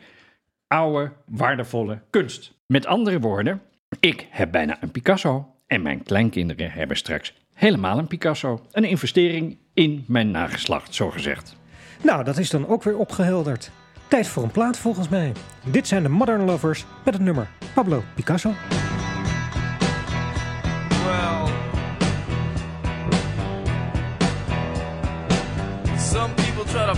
oude, 0.67 1.13
waardevolle 1.27 2.01
kunst. 2.11 2.55
Met 2.67 2.87
andere 2.87 3.21
woorden, 3.21 3.63
ik 4.01 4.27
heb 4.31 4.53
bijna 4.53 4.77
een 4.81 4.91
Picasso 4.91 5.55
en 5.67 5.83
mijn 5.83 6.03
kleinkinderen 6.03 6.71
hebben 6.71 6.97
straks 6.97 7.35
helemaal 7.53 7.99
een 7.99 8.07
Picasso. 8.07 8.61
Een 8.73 8.85
investering 8.85 9.59
in 9.75 10.05
mijn 10.07 10.31
nageslacht, 10.31 10.95
zogezegd. 10.95 11.57
Nou, 12.03 12.25
dat 12.25 12.39
is 12.39 12.51
dan 12.51 12.67
ook 12.67 12.83
weer 12.83 12.99
opgehelderd. 12.99 13.71
Tijd 14.09 14.27
voor 14.27 14.43
een 14.43 14.51
plaat 14.51 14.79
volgens 14.79 15.09
mij. 15.09 15.33
Dit 15.65 15.87
zijn 15.89 16.03
de 16.03 16.09
Modern 16.09 16.45
Lovers 16.45 16.85
met 17.05 17.15
het 17.15 17.23
nummer 17.23 17.49
Pablo 17.75 18.03
Picasso. 18.15 18.53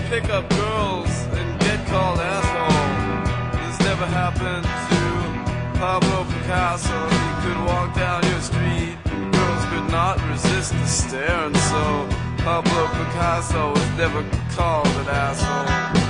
Pick 0.09 0.31
up 0.31 0.49
girls 0.49 1.11
and 1.37 1.61
get 1.61 1.87
called 1.87 2.19
asshole. 2.19 3.61
This 3.61 3.79
never 3.81 4.07
happened 4.07 4.65
to 4.65 5.79
Pablo 5.79 6.25
Picasso. 6.25 6.99
He 7.11 7.31
could 7.43 7.59
walk 7.67 7.95
down 7.95 8.23
your 8.25 8.41
street, 8.41 8.97
and 9.05 9.33
girls 9.35 9.65
could 9.67 9.91
not 9.91 10.17
resist 10.31 10.73
the 10.73 10.87
stare, 10.87 11.45
and 11.45 11.57
so 11.57 12.09
Pablo 12.39 12.87
Picasso 12.97 13.71
was 13.73 13.91
never 13.99 14.25
called 14.57 14.87
an 14.87 15.09
asshole. 15.09 16.08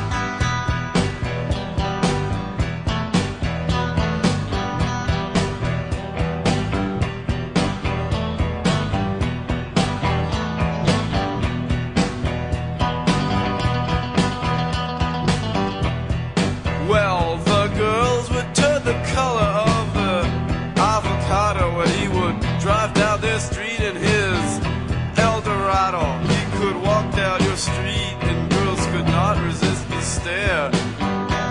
Resist. 30.28 30.84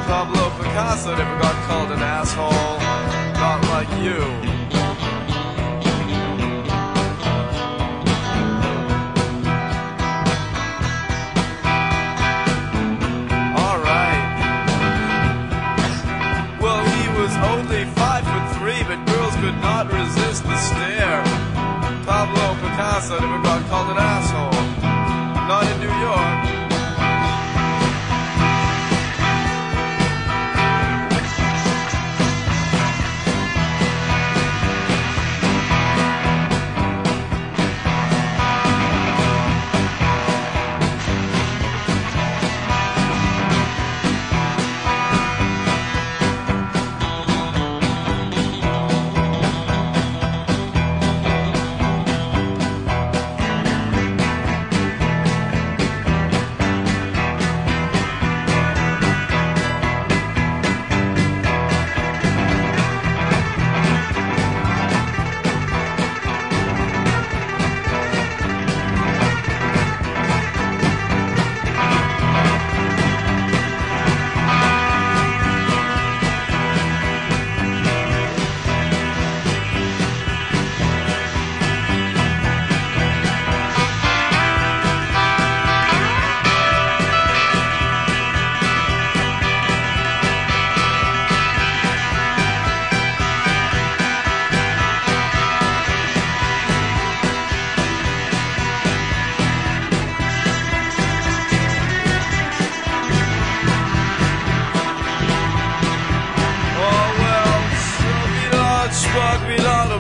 Pablo 0.08 0.50
Picasso 0.58 1.16
never 1.16 1.40
got 1.40 1.56
called 1.68 1.92
an 1.92 2.00
asshole, 2.00 2.80
not 3.40 3.62
like 3.70 3.90
you. 4.04 4.57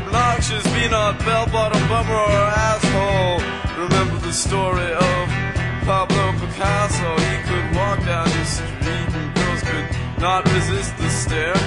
Obnoxious, 0.07 0.63
be 0.73 0.87
not 0.89 1.19
bell-bottom 1.19 1.81
bummer 1.89 2.13
or 2.13 2.47
asshole. 2.71 3.41
Remember 3.83 4.17
the 4.25 4.31
story 4.31 4.91
of 4.93 5.27
Pablo 5.83 6.31
Picasso. 6.39 7.09
He 7.27 7.37
could 7.47 7.75
walk 7.75 7.99
down 8.05 8.29
your 8.31 8.45
street 8.45 9.11
and 9.19 9.35
girls 9.35 9.61
could 9.63 9.87
not 10.19 10.45
resist 10.53 10.95
the 10.97 11.09
stare. 11.09 11.59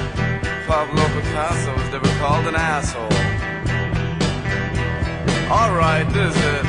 Pablo 0.66 1.05
Picasso 1.20 1.72
was 1.74 1.91
never 1.91 2.09
called 2.18 2.47
an 2.47 2.55
asshole. 2.55 3.12
Alright, 5.51 6.09
this 6.14 6.34
is 6.34 6.43
it. 6.43 6.64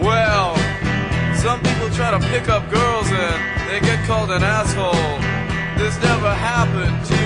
Well, 0.00 0.54
some 1.34 1.60
people 1.62 1.90
try 1.90 2.10
to 2.16 2.20
pick 2.28 2.48
up 2.48 2.70
girls 2.70 3.08
and 3.10 3.68
they 3.68 3.80
get 3.80 4.06
called 4.06 4.30
an 4.30 4.44
asshole. 4.44 5.25
This 5.76 5.98
never 6.00 6.32
happened 6.52 6.98
to 7.12 7.22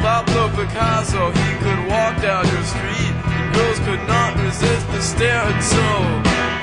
Pablo 0.00 0.48
Picasso. 0.58 1.30
He 1.32 1.50
could 1.62 1.80
walk 1.88 2.14
down 2.22 2.42
your 2.54 2.64
street 2.64 3.14
and 3.36 3.54
girls 3.54 3.78
could 3.86 4.04
not 4.08 4.30
resist 4.46 4.86
the 4.92 5.00
stare, 5.00 5.44
and 5.52 5.62
so 5.62 5.84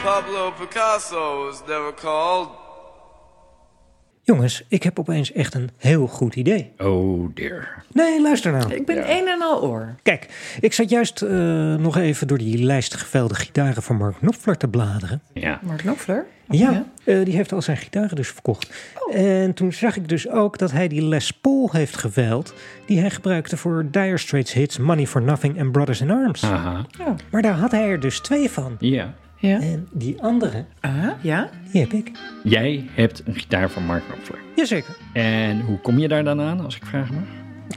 Pablo 0.03 0.51
Picasso 0.59 1.45
was 1.45 1.61
never 1.67 1.93
called. 1.93 2.47
Jongens, 4.23 4.63
ik 4.67 4.83
heb 4.83 4.99
opeens 4.99 5.31
echt 5.31 5.53
een 5.53 5.69
heel 5.77 6.07
goed 6.07 6.35
idee. 6.35 6.73
Oh 6.77 7.29
dear. 7.33 7.83
Nee, 7.91 8.21
luister 8.21 8.51
nou. 8.51 8.73
Ik 8.73 8.85
ben 8.85 9.11
een 9.11 9.27
en 9.27 9.41
al 9.41 9.63
oor. 9.63 9.95
Kijk, 10.03 10.27
ik 10.59 10.73
zat 10.73 10.89
juist 10.89 11.21
eh, 11.21 11.29
nog 11.75 11.97
even 11.97 12.27
door 12.27 12.37
die 12.37 12.63
lijst 12.63 12.95
gevelde 12.95 13.35
gitaren 13.35 13.83
van 13.83 13.95
Mark 13.95 14.15
Knopfler 14.17 14.57
te 14.57 14.67
bladeren. 14.67 15.21
Ja. 15.33 15.59
Mark 15.61 15.79
Knopfler? 15.79 16.25
Ja, 16.51 16.85
eh, 17.03 17.25
die 17.25 17.35
heeft 17.35 17.51
al 17.53 17.61
zijn 17.61 17.77
gitaren 17.77 18.15
dus 18.15 18.27
verkocht. 18.27 18.73
En 19.13 19.53
toen 19.53 19.73
zag 19.73 19.95
ik 19.95 20.07
dus 20.09 20.29
ook 20.29 20.57
dat 20.57 20.71
hij 20.71 20.87
die 20.87 21.01
Les 21.03 21.31
Paul 21.31 21.69
heeft 21.71 21.97
geveild... 21.97 22.53
die 22.85 22.99
hij 22.99 23.09
gebruikte 23.09 23.57
voor 23.57 23.85
Dire 23.91 24.17
Straits 24.17 24.53
hits 24.53 24.77
Money 24.77 25.07
for 25.07 25.21
Nothing 25.21 25.57
en 25.57 25.71
Brothers 25.71 26.01
in 26.01 26.11
Arms. 26.11 26.43
Aha. 26.43 26.85
Maar 27.31 27.41
daar 27.41 27.53
had 27.57 27.71
hij 27.71 27.89
er 27.89 27.99
dus 27.99 28.19
twee 28.19 28.49
van. 28.49 28.75
Ja. 28.79 29.13
Ja. 29.37 29.59
En 29.61 29.87
die 29.91 30.21
andere, 30.21 30.65
Ah, 30.79 30.91
ja? 31.21 31.49
die 31.71 31.81
heb 31.81 31.91
ik. 31.93 32.11
Jij 32.43 32.85
hebt 32.93 33.21
een 33.25 33.35
gitaar 33.35 33.69
van 33.69 33.85
Mark 33.85 34.03
Knopfler. 34.07 34.39
Jazeker. 34.55 34.95
En 35.13 35.61
hoe 35.61 35.79
kom 35.79 35.99
je 35.99 36.07
daar 36.07 36.23
dan 36.23 36.41
aan, 36.41 36.59
als 36.59 36.75
ik 36.75 36.85
vraag 36.85 37.11
mag? 37.11 37.23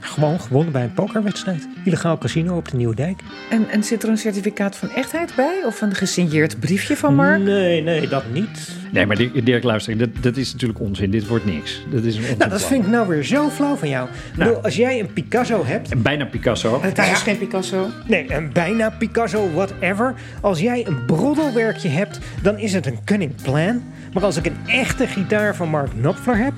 Gewoon 0.01 0.39
gewonnen 0.39 0.71
bij 0.71 0.83
een 0.83 0.93
pokerwedstrijd. 0.93 1.67
Illegaal 1.83 2.17
casino 2.17 2.57
op 2.57 2.69
de 2.69 2.77
Nieuwe 2.77 2.95
Dijk. 2.95 3.19
En, 3.49 3.69
en 3.69 3.83
zit 3.83 4.03
er 4.03 4.09
een 4.09 4.17
certificaat 4.17 4.75
van 4.75 4.89
echtheid 4.89 5.35
bij? 5.35 5.61
Of 5.65 5.81
een 5.81 5.95
gesigneerd 5.95 6.59
briefje 6.59 6.97
van 6.97 7.15
Mark? 7.15 7.41
Nee, 7.41 7.81
nee, 7.81 8.07
dat 8.07 8.23
niet. 8.31 8.73
Nee, 8.91 9.05
maar 9.05 9.17
Dirk, 9.43 9.63
luister, 9.63 9.97
dat, 9.97 10.09
dat 10.19 10.37
is 10.37 10.51
natuurlijk 10.51 10.79
onzin. 10.79 11.11
Dit 11.11 11.27
wordt 11.27 11.45
niks. 11.45 11.81
Dat 11.91 12.03
is 12.03 12.15
een 12.15 12.21
onzin 12.21 12.37
Nou, 12.37 12.49
dat 12.49 12.65
vind 12.65 12.85
ik 12.85 12.91
nou 12.91 13.07
weer 13.07 13.23
zo 13.23 13.49
flauw 13.49 13.75
van 13.75 13.89
jou. 13.89 14.09
Bedoel, 14.37 14.57
als 14.63 14.75
jij 14.75 14.99
een 14.99 15.13
Picasso 15.13 15.65
hebt... 15.65 15.91
En 15.91 16.01
bijna 16.01 16.25
Picasso. 16.25 16.81
Het 16.81 16.97
is 16.97 17.21
geen 17.21 17.37
Picasso. 17.37 17.89
Nee, 18.07 18.33
een 18.33 18.51
bijna 18.53 18.89
Picasso, 18.89 19.51
whatever. 19.53 20.13
Als 20.41 20.59
jij 20.59 20.87
een 20.87 21.05
broddelwerkje 21.05 21.89
hebt, 21.89 22.19
dan 22.41 22.57
is 22.57 22.73
het 22.73 22.85
een 22.85 22.99
cunning 23.05 23.35
plan. 23.41 23.83
Maar 24.13 24.23
als 24.23 24.37
ik 24.37 24.45
een 24.45 24.57
echte 24.67 25.07
gitaar 25.07 25.55
van 25.55 25.69
Mark 25.69 25.89
Knopfler 25.99 26.37
heb, 26.37 26.53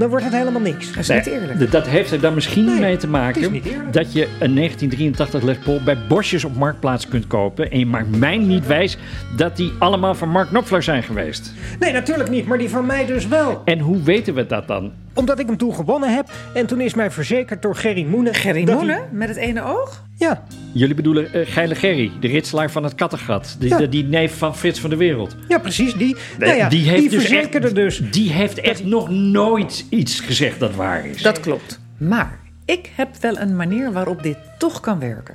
dan 0.00 0.08
wordt 0.08 0.24
het 0.24 0.34
helemaal 0.34 0.60
niks. 0.60 0.86
Dat 0.86 0.96
is 0.96 1.08
Nee, 1.08 1.18
niet 1.18 1.26
eerlijk. 1.26 1.70
Dat 1.70 1.86
heeft 1.86 2.10
er 2.10 2.20
dan 2.20 2.34
misschien 2.34 2.64
Nee, 2.64 2.80
mee 2.80 2.96
te 2.96 3.08
maken 3.08 3.52
dat 3.90 4.12
je 4.12 4.22
een 4.38 4.54
1983 4.54 5.42
Les 5.42 5.58
Paul 5.58 5.80
bij 5.84 5.98
Bosjes 6.08 6.44
op 6.44 6.56
Marktplaats 6.56 7.08
kunt 7.08 7.26
kopen. 7.26 7.70
En 7.70 7.78
je 7.78 7.86
maakt 7.86 8.16
mij 8.16 8.36
niet 8.36 8.66
wijs 8.66 8.96
dat 9.36 9.56
die 9.56 9.72
allemaal 9.78 10.14
van 10.14 10.28
Mark 10.28 10.48
Knopfler 10.48 10.82
zijn 10.82 11.02
geweest. 11.02 11.52
Nee, 11.78 11.92
natuurlijk 11.92 12.30
niet, 12.30 12.46
maar 12.46 12.58
die 12.58 12.68
van 12.68 12.86
mij 12.86 13.06
dus 13.06 13.28
wel. 13.28 13.62
En 13.64 13.78
hoe 13.78 14.02
weten 14.02 14.34
we 14.34 14.46
dat 14.46 14.68
dan? 14.68 14.92
Omdat 15.14 15.38
ik 15.38 15.46
hem 15.46 15.56
toen 15.56 15.74
gewonnen 15.74 16.14
heb 16.14 16.30
en 16.54 16.66
toen 16.66 16.80
is 16.80 16.94
mij 16.94 17.10
verzekerd 17.10 17.62
door 17.62 17.76
Gerry 17.76 18.04
Moenen... 18.04 18.34
Gerry 18.34 18.64
dat 18.64 18.76
Moenen? 18.76 18.96
hij- 18.96 19.06
Met 19.12 19.28
het 19.28 19.36
ene 19.36 19.62
oog? 19.62 20.04
Ja, 20.16 20.42
Jullie 20.72 20.94
bedoelen 20.94 21.32
eh, 21.32 21.46
Geile 21.46 21.74
Gerry, 21.74 22.10
de 22.20 22.28
ritselaar 22.28 22.70
van 22.70 22.84
het 22.84 22.94
Kattengat. 22.94 23.56
Die, 23.58 23.68
Ja. 23.68 23.76
de- 23.76 23.88
die 23.88 24.04
neef 24.04 24.38
van 24.38 24.56
Frits 24.56 24.80
van 24.80 24.90
de 24.90 24.96
Wereld. 24.96 25.36
ja, 25.48 25.58
precies, 25.58 25.94
die. 25.94 26.16
nou 26.38 26.54
ja, 26.56 26.68
die 26.68 26.88
heeft 26.88 27.10
dus 27.10 27.20
verzekerde 27.26 27.66
echt, 27.66 27.74
dus... 27.76 28.02
Die 28.10 28.30
heeft 28.32 28.60
echt 28.60 28.84
nog 28.84 29.10
nooit 29.10 29.86
iets 29.88 30.20
gezegd 30.20 30.60
dat 30.60 30.74
waar 30.74 31.06
is. 31.06 31.22
Dat 31.22 31.40
klopt. 31.40 31.80
Maar 31.96 32.38
ik 32.64 32.90
heb 32.96 33.08
wel 33.20 33.38
een 33.38 33.56
manier 33.56 33.92
waarop 33.92 34.22
dit 34.22 34.36
toch 34.58 34.80
kan 34.80 34.98
werken. 34.98 35.34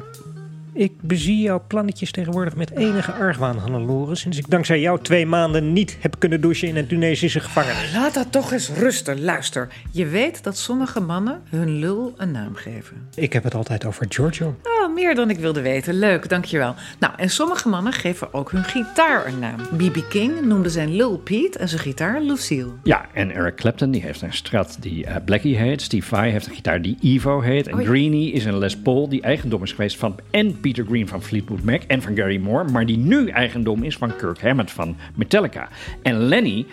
Ik 0.78 1.02
bezie 1.02 1.42
jouw 1.42 1.64
plannetjes 1.68 2.12
tegenwoordig 2.12 2.56
met 2.56 2.72
enige 2.72 3.12
argwaan, 3.12 3.58
Hannelore... 3.58 4.16
sinds 4.16 4.38
ik 4.38 4.50
dankzij 4.50 4.80
jou 4.80 5.00
twee 5.02 5.26
maanden 5.26 5.74
niet 5.74 5.98
heb 6.00 6.16
kunnen 6.20 6.42
douchen 6.42 6.68
in 6.68 6.76
een 6.76 6.88
Tunesische 6.88 7.40
gevangenis. 7.40 7.94
Laat 7.94 8.14
dat 8.14 8.32
toch 8.32 8.52
eens 8.52 8.70
rusten. 8.70 9.24
Luister, 9.24 9.68
je 9.92 10.06
weet 10.06 10.44
dat 10.44 10.58
sommige 10.58 11.00
mannen 11.00 11.42
hun 11.50 11.80
lul 11.80 12.14
een 12.18 12.32
naam 12.32 12.56
geven. 12.56 13.08
Ik 13.14 13.34
heb 13.34 13.44
het 13.44 13.56
altijd 13.56 13.86
over 13.86 14.06
Giorgio. 14.10 14.56
Oh, 14.64 14.94
meer 14.94 15.16
dan 15.16 15.30
ik 15.30 15.38
wilde 15.40 15.62
weten. 15.62 15.94
Leuk, 16.00 16.30
dankjewel. 16.30 16.76
Nou, 17.00 17.14
en 17.18 17.30
sommige 17.30 17.70
mannen 17.70 17.94
geven 17.94 18.34
ook 18.34 18.52
hun 18.52 18.64
gitaar 18.64 19.26
een 19.28 19.40
naam. 19.40 19.60
B.B. 19.78 20.10
King 20.10 20.42
noemde 20.42 20.70
zijn 20.70 20.96
lul 20.96 21.18
Pete 21.18 21.60
en 21.60 21.70
zijn 21.70 21.82
gitaar 21.82 22.22
Lucille. 22.22 22.72
Ja, 22.84 23.06
en 23.14 23.32
Eric 23.32 23.56
Clapton 23.56 23.92
die 23.92 24.02
heeft 24.02 24.22
een 24.22 24.34
Strat 24.34 24.78
die 24.80 25.06
eh, 25.06 25.16
Blackie 25.26 25.58
heet. 25.58 25.82
Steve 25.82 26.08
Vai 26.08 26.32
heeft 26.32 26.48
een 26.48 26.56
gitaar 26.56 26.82
die 26.82 26.98
Evo 27.02 27.42
heet. 27.42 27.68
En 27.68 27.74
Oh 27.74 27.82
ja. 27.82 27.88
Greenie 27.88 28.32
is 28.32 28.46
een 28.46 28.58
Les 28.58 28.78
Paul 28.78 29.10
die 29.10 29.22
eigendom 29.22 29.64
is 29.64 29.72
geweest 29.72 29.98
van 29.98 30.16
en 30.32 30.60
Peter 30.66 30.86
Green 30.86 31.08
van 31.08 31.22
Fleetwood 31.24 31.64
Mac 31.64 31.82
en 31.88 32.02
van 32.02 32.16
Gary 32.16 32.38
Moore. 32.38 32.72
Maar 32.72 32.86
die 32.86 32.98
nu 32.98 33.30
eigendom 33.30 33.84
is 33.84 33.98
van 33.98 34.16
Kirk 34.16 34.42
Hammett 34.42 34.72
van 34.72 34.96
Metallica. 35.16 35.68
En 36.02 36.18
Lenny, 36.18 36.66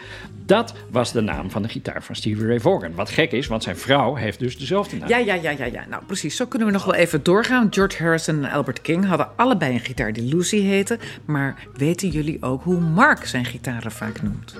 dat 0.47 0.75
was 0.91 1.13
de 1.13 1.21
naam 1.21 1.51
van 1.51 1.63
de 1.63 1.69
gitaar 1.69 2.03
van 2.03 2.15
Stevie 2.17 2.47
Ray 2.47 2.61
Vaughan. 2.61 2.95
Wat 2.95 3.11
gek 3.11 3.33
is, 3.33 3.47
want 3.47 3.63
zijn 3.63 3.77
vrouw 3.77 4.15
heeft 4.15 4.39
dus 4.39 4.59
dezelfde 4.59 4.97
naam. 4.97 5.09
Ja, 5.09 5.17
ja, 5.17 5.35
ja, 5.35 5.51
ja, 5.51 5.65
ja. 5.65 5.85
Nou, 5.91 6.03
precies. 6.07 6.37
Zo 6.37 6.47
kunnen 6.47 6.69
we 6.69 6.75
nog 6.75 6.85
wel 6.85 6.95
even 6.95 7.23
doorgaan. 7.23 7.67
George 7.71 8.03
Harrison 8.03 8.45
en 8.45 8.51
Albert 8.51 8.81
King 8.83 9.05
hadden 9.07 9.29
allebei 9.37 9.73
een 9.75 9.81
gitaar 9.81 10.13
die 10.13 10.35
Lucy 10.37 10.61
heette. 10.61 10.99
Maar 11.25 11.55
weten 11.77 12.09
jullie 12.09 12.43
ook 12.43 12.63
hoe 12.63 12.81
Mark 12.81 13.25
zijn 13.27 13.45
gitaren 13.45 13.93
vaak 13.93 14.23
noemt? 14.23 14.55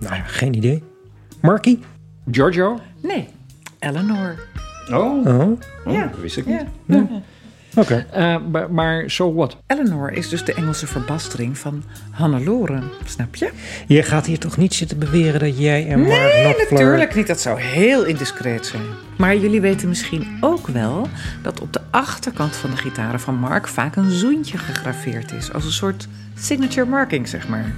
Nou 0.00 0.14
ja, 0.14 0.22
geen 0.26 0.54
idee. 0.54 0.82
Marky? 1.40 1.78
Giorgio? 2.30 2.80
Nee, 3.02 3.28
Eleanor. 3.78 4.34
Oh, 4.92 5.26
Oh, 5.26 5.40
oh, 5.84 5.92
Ja. 5.92 6.06
dat 6.06 6.20
wist 6.20 6.36
ik 6.36 6.46
niet. 6.46 6.62
Ja. 6.86 7.06
Oké. 7.78 8.06
Eh, 8.12 8.36
maar, 8.70 9.10
so 9.10 9.34
what? 9.34 9.56
Eleanor 9.66 10.12
is 10.12 10.28
dus 10.28 10.44
de 10.44 10.54
Engelse 10.54 10.86
verbastering 10.86 11.58
van 11.58 11.82
Hannelore. 12.10 12.82
Snap 13.04 13.34
je? 13.36 13.50
Je 13.86 14.02
gaat 14.02 14.26
hier 14.26 14.38
toch 14.38 14.56
niet 14.56 14.74
zitten 14.74 14.98
beweren 14.98 15.40
dat 15.40 15.58
jij 15.58 15.88
en 15.88 16.00
Mark 16.00 16.32
Nee, 16.32 16.42
Knopfler... 16.54 16.80
natuurlijk 16.82 17.14
niet. 17.14 17.26
Dat 17.26 17.40
zou 17.40 17.60
heel 17.60 18.04
indiscreet 18.04 18.66
zijn. 18.66 18.82
Maar 19.18 19.36
jullie 19.36 19.60
weten 19.60 19.88
misschien 19.88 20.26
ook 20.40 20.66
wel 20.66 21.08
dat 21.42 21.60
op 21.60 21.72
de 21.72 21.80
achterkant 21.90 22.56
van 22.56 22.70
de 22.70 22.76
gitaren 22.76 23.20
van 23.20 23.34
Mark 23.34 23.68
vaak 23.68 23.96
een 23.96 24.10
zoentje 24.10 24.58
gegraveerd 24.58 25.32
is. 25.32 25.52
Als 25.52 25.64
een 25.64 25.72
soort 25.72 26.08
signature 26.38 26.86
marking, 26.86 27.28
zeg 27.28 27.48
maar. 27.48 27.72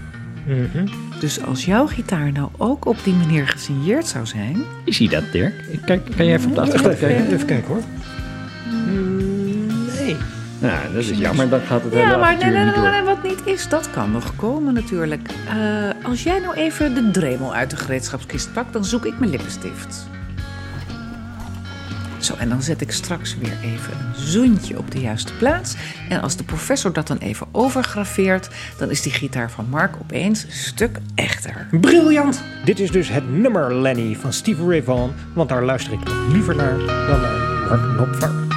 Mhm. 0.46 0.86
Dus 1.20 1.44
als 1.44 1.64
jouw 1.64 1.86
gitaar 1.86 2.32
nou 2.32 2.48
ook 2.56 2.86
op 2.86 2.96
die 3.04 3.14
manier 3.14 3.48
gesigneerd 3.48 4.06
zou 4.06 4.26
zijn. 4.26 4.62
Is 4.84 4.98
hij 4.98 5.08
dat, 5.08 5.22
Dirk? 5.32 5.54
Ik 5.70 5.80
Kijk, 5.84 6.04
kan 6.16 6.26
jij 6.26 6.34
even 6.34 6.48
op 6.48 6.54
de 6.54 6.60
achtergrond 6.60 6.94
Even, 6.94 7.08
kijken? 7.08 7.34
even 7.34 7.46
kijken 7.46 7.68
hoor. 7.68 7.82
Nee. 10.16 10.70
Nou, 10.70 10.92
dat 10.92 11.02
is 11.02 11.18
jammer. 11.18 11.48
Dan 11.48 11.60
gaat 11.60 11.82
het 11.82 11.92
hele 11.92 12.06
Ja, 12.06 12.16
maar 12.16 12.18
nee, 12.18 12.26
avontuur 12.26 12.52
nee, 12.52 12.64
niet 12.64 12.74
nee, 12.74 12.84
door. 12.84 12.92
nee, 12.92 13.02
wat 13.02 13.22
niet 13.22 13.46
is, 13.46 13.68
dat 13.68 13.90
kan 13.90 14.10
nog 14.10 14.36
komen 14.36 14.74
natuurlijk. 14.74 15.28
Eh, 15.48 16.08
als 16.08 16.22
jij 16.22 16.38
nou 16.38 16.54
even 16.54 16.94
de 16.94 17.10
dremel 17.10 17.54
uit 17.54 17.70
de 17.70 17.76
gereedschapskist 17.76 18.52
pakt, 18.52 18.72
dan 18.72 18.84
zoek 18.84 19.06
ik 19.06 19.18
mijn 19.18 19.30
lippenstift. 19.30 20.08
Zo, 22.18 22.34
en 22.38 22.48
dan 22.48 22.62
zet 22.62 22.80
ik 22.80 22.92
straks 22.92 23.36
weer 23.38 23.56
even 23.62 23.92
een 23.92 24.22
zoentje 24.22 24.78
op 24.78 24.90
de 24.90 25.00
juiste 25.00 25.32
plaats. 25.38 25.74
En 26.08 26.20
als 26.20 26.36
de 26.36 26.44
professor 26.44 26.92
dat 26.92 27.06
dan 27.06 27.16
even 27.18 27.46
overgrafeert, 27.52 28.48
dan 28.78 28.90
is 28.90 29.02
die 29.02 29.12
gitaar 29.12 29.50
van 29.50 29.66
Mark 29.70 29.94
opeens 30.00 30.42
een 30.44 30.52
stuk 30.52 30.98
echter. 31.14 31.66
Briljant! 31.80 32.42
Dit 32.64 32.80
is 32.80 32.90
dus 32.90 33.08
het 33.08 33.32
nummer 33.32 33.74
Lenny 33.74 34.16
van 34.20 34.32
Steve 34.32 34.66
Ray 34.66 34.82
Vaughan, 34.82 35.12
want 35.34 35.48
daar 35.48 35.64
luister 35.64 35.92
ik 35.92 36.04
nog 36.04 36.32
liever 36.32 36.56
naar 36.56 36.78
dan 36.78 37.20
naar 37.20 37.68
Mark 37.68 37.96
Knopfler. 37.96 38.49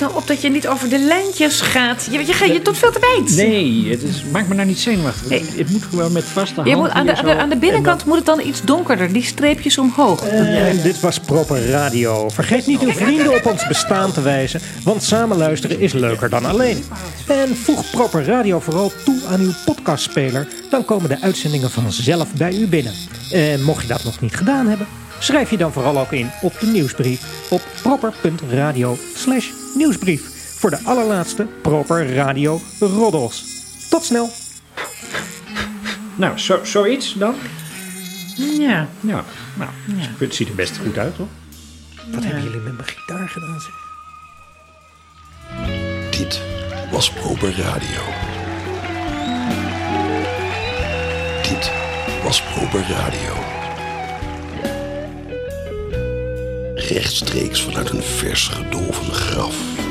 Nou 0.00 0.14
op 0.14 0.26
dat 0.26 0.40
je 0.42 0.50
niet 0.50 0.68
over 0.68 0.88
de 0.88 0.98
lijntjes 0.98 1.60
gaat. 1.60 2.08
Je, 2.10 2.18
je, 2.18 2.26
je, 2.26 2.52
je 2.52 2.62
doet 2.62 2.78
veel 2.78 2.90
te 2.92 2.98
wijd. 3.00 3.36
Nee, 3.36 3.90
het 3.90 4.02
is, 4.02 4.24
maak 4.32 4.48
me 4.48 4.54
nou 4.54 4.66
niet 4.66 4.78
zenuwachtig. 4.78 5.56
Het 5.56 5.70
moet 5.70 5.82
gewoon 5.82 6.12
met 6.12 6.24
vaste 6.24 6.60
Je 6.64 6.76
moet 6.76 6.88
aan, 6.88 7.06
de, 7.06 7.16
aan, 7.16 7.24
de, 7.24 7.30
zo. 7.30 7.38
aan 7.38 7.48
de 7.48 7.56
binnenkant 7.56 8.04
moet 8.04 8.16
het 8.16 8.26
dan 8.26 8.40
iets 8.40 8.62
donkerder. 8.62 9.12
Die 9.12 9.24
streepjes 9.24 9.78
omhoog. 9.78 10.26
En 10.26 10.82
dit 10.82 11.00
was 11.00 11.20
Proper 11.20 11.66
Radio. 11.66 12.28
Vergeet 12.28 12.66
niet 12.66 12.80
uw 12.80 12.92
vrienden 12.92 13.34
op 13.34 13.46
ons 13.46 13.66
bestaan 13.66 14.12
te 14.12 14.20
wijzen, 14.20 14.60
want 14.84 15.02
samen 15.02 15.36
luisteren 15.36 15.80
is 15.80 15.92
leuker 15.92 16.28
dan 16.30 16.44
alleen. 16.44 16.84
En 17.26 17.56
voeg 17.56 17.90
Proper 17.90 18.24
Radio 18.24 18.60
vooral 18.60 18.92
toe 19.04 19.20
aan 19.28 19.40
uw 19.40 19.52
podcastspeler, 19.64 20.48
dan 20.70 20.84
komen 20.84 21.08
de 21.08 21.20
uitzendingen 21.20 21.70
vanzelf 21.70 22.32
bij 22.34 22.52
u 22.52 22.66
binnen. 22.66 22.94
En 23.30 23.62
mocht 23.62 23.82
je 23.82 23.88
dat 23.88 24.04
nog 24.04 24.20
niet 24.20 24.36
gedaan 24.36 24.66
hebben, 24.66 24.86
schrijf 25.18 25.50
je 25.50 25.56
dan 25.56 25.72
vooral 25.72 25.98
ook 25.98 26.12
in 26.12 26.30
op 26.42 26.60
de 26.60 26.66
nieuwsbrief 26.66 27.22
op 27.50 27.62
proper.radio 27.82 28.98
slash 29.14 29.59
nieuwsbrief 29.74 30.54
voor 30.58 30.70
de 30.70 30.78
allerlaatste 30.84 31.46
Proper 31.62 32.14
Radio 32.14 32.60
roddels. 32.80 33.44
Tot 33.90 34.04
snel! 34.04 34.30
Nou, 36.16 36.38
zo, 36.38 36.64
zoiets 36.64 37.14
dan? 37.14 37.34
Ja. 38.36 38.88
Ja, 39.00 39.24
nou, 39.54 39.70
het 40.18 40.34
ziet 40.34 40.48
er 40.48 40.54
best 40.54 40.76
goed 40.76 40.98
uit, 40.98 41.16
hoor. 41.16 41.28
Wat 42.10 42.24
hebben 42.24 42.42
jullie 42.42 42.60
met 42.60 42.76
mijn 42.76 42.88
gitaar 42.88 43.28
gedaan? 43.28 43.60
Zeg? 43.60 43.88
Dit 46.18 46.40
was 46.90 47.12
Proper 47.12 47.56
Radio. 47.56 48.02
Dit 51.42 51.72
was 52.22 52.42
Proper 52.42 52.80
Radio. 52.80 53.59
Rechtstreeks 56.90 57.62
vanuit 57.62 57.90
een 57.90 58.02
vers 58.02 58.48
gedolven 58.48 59.12
graf. 59.12 59.89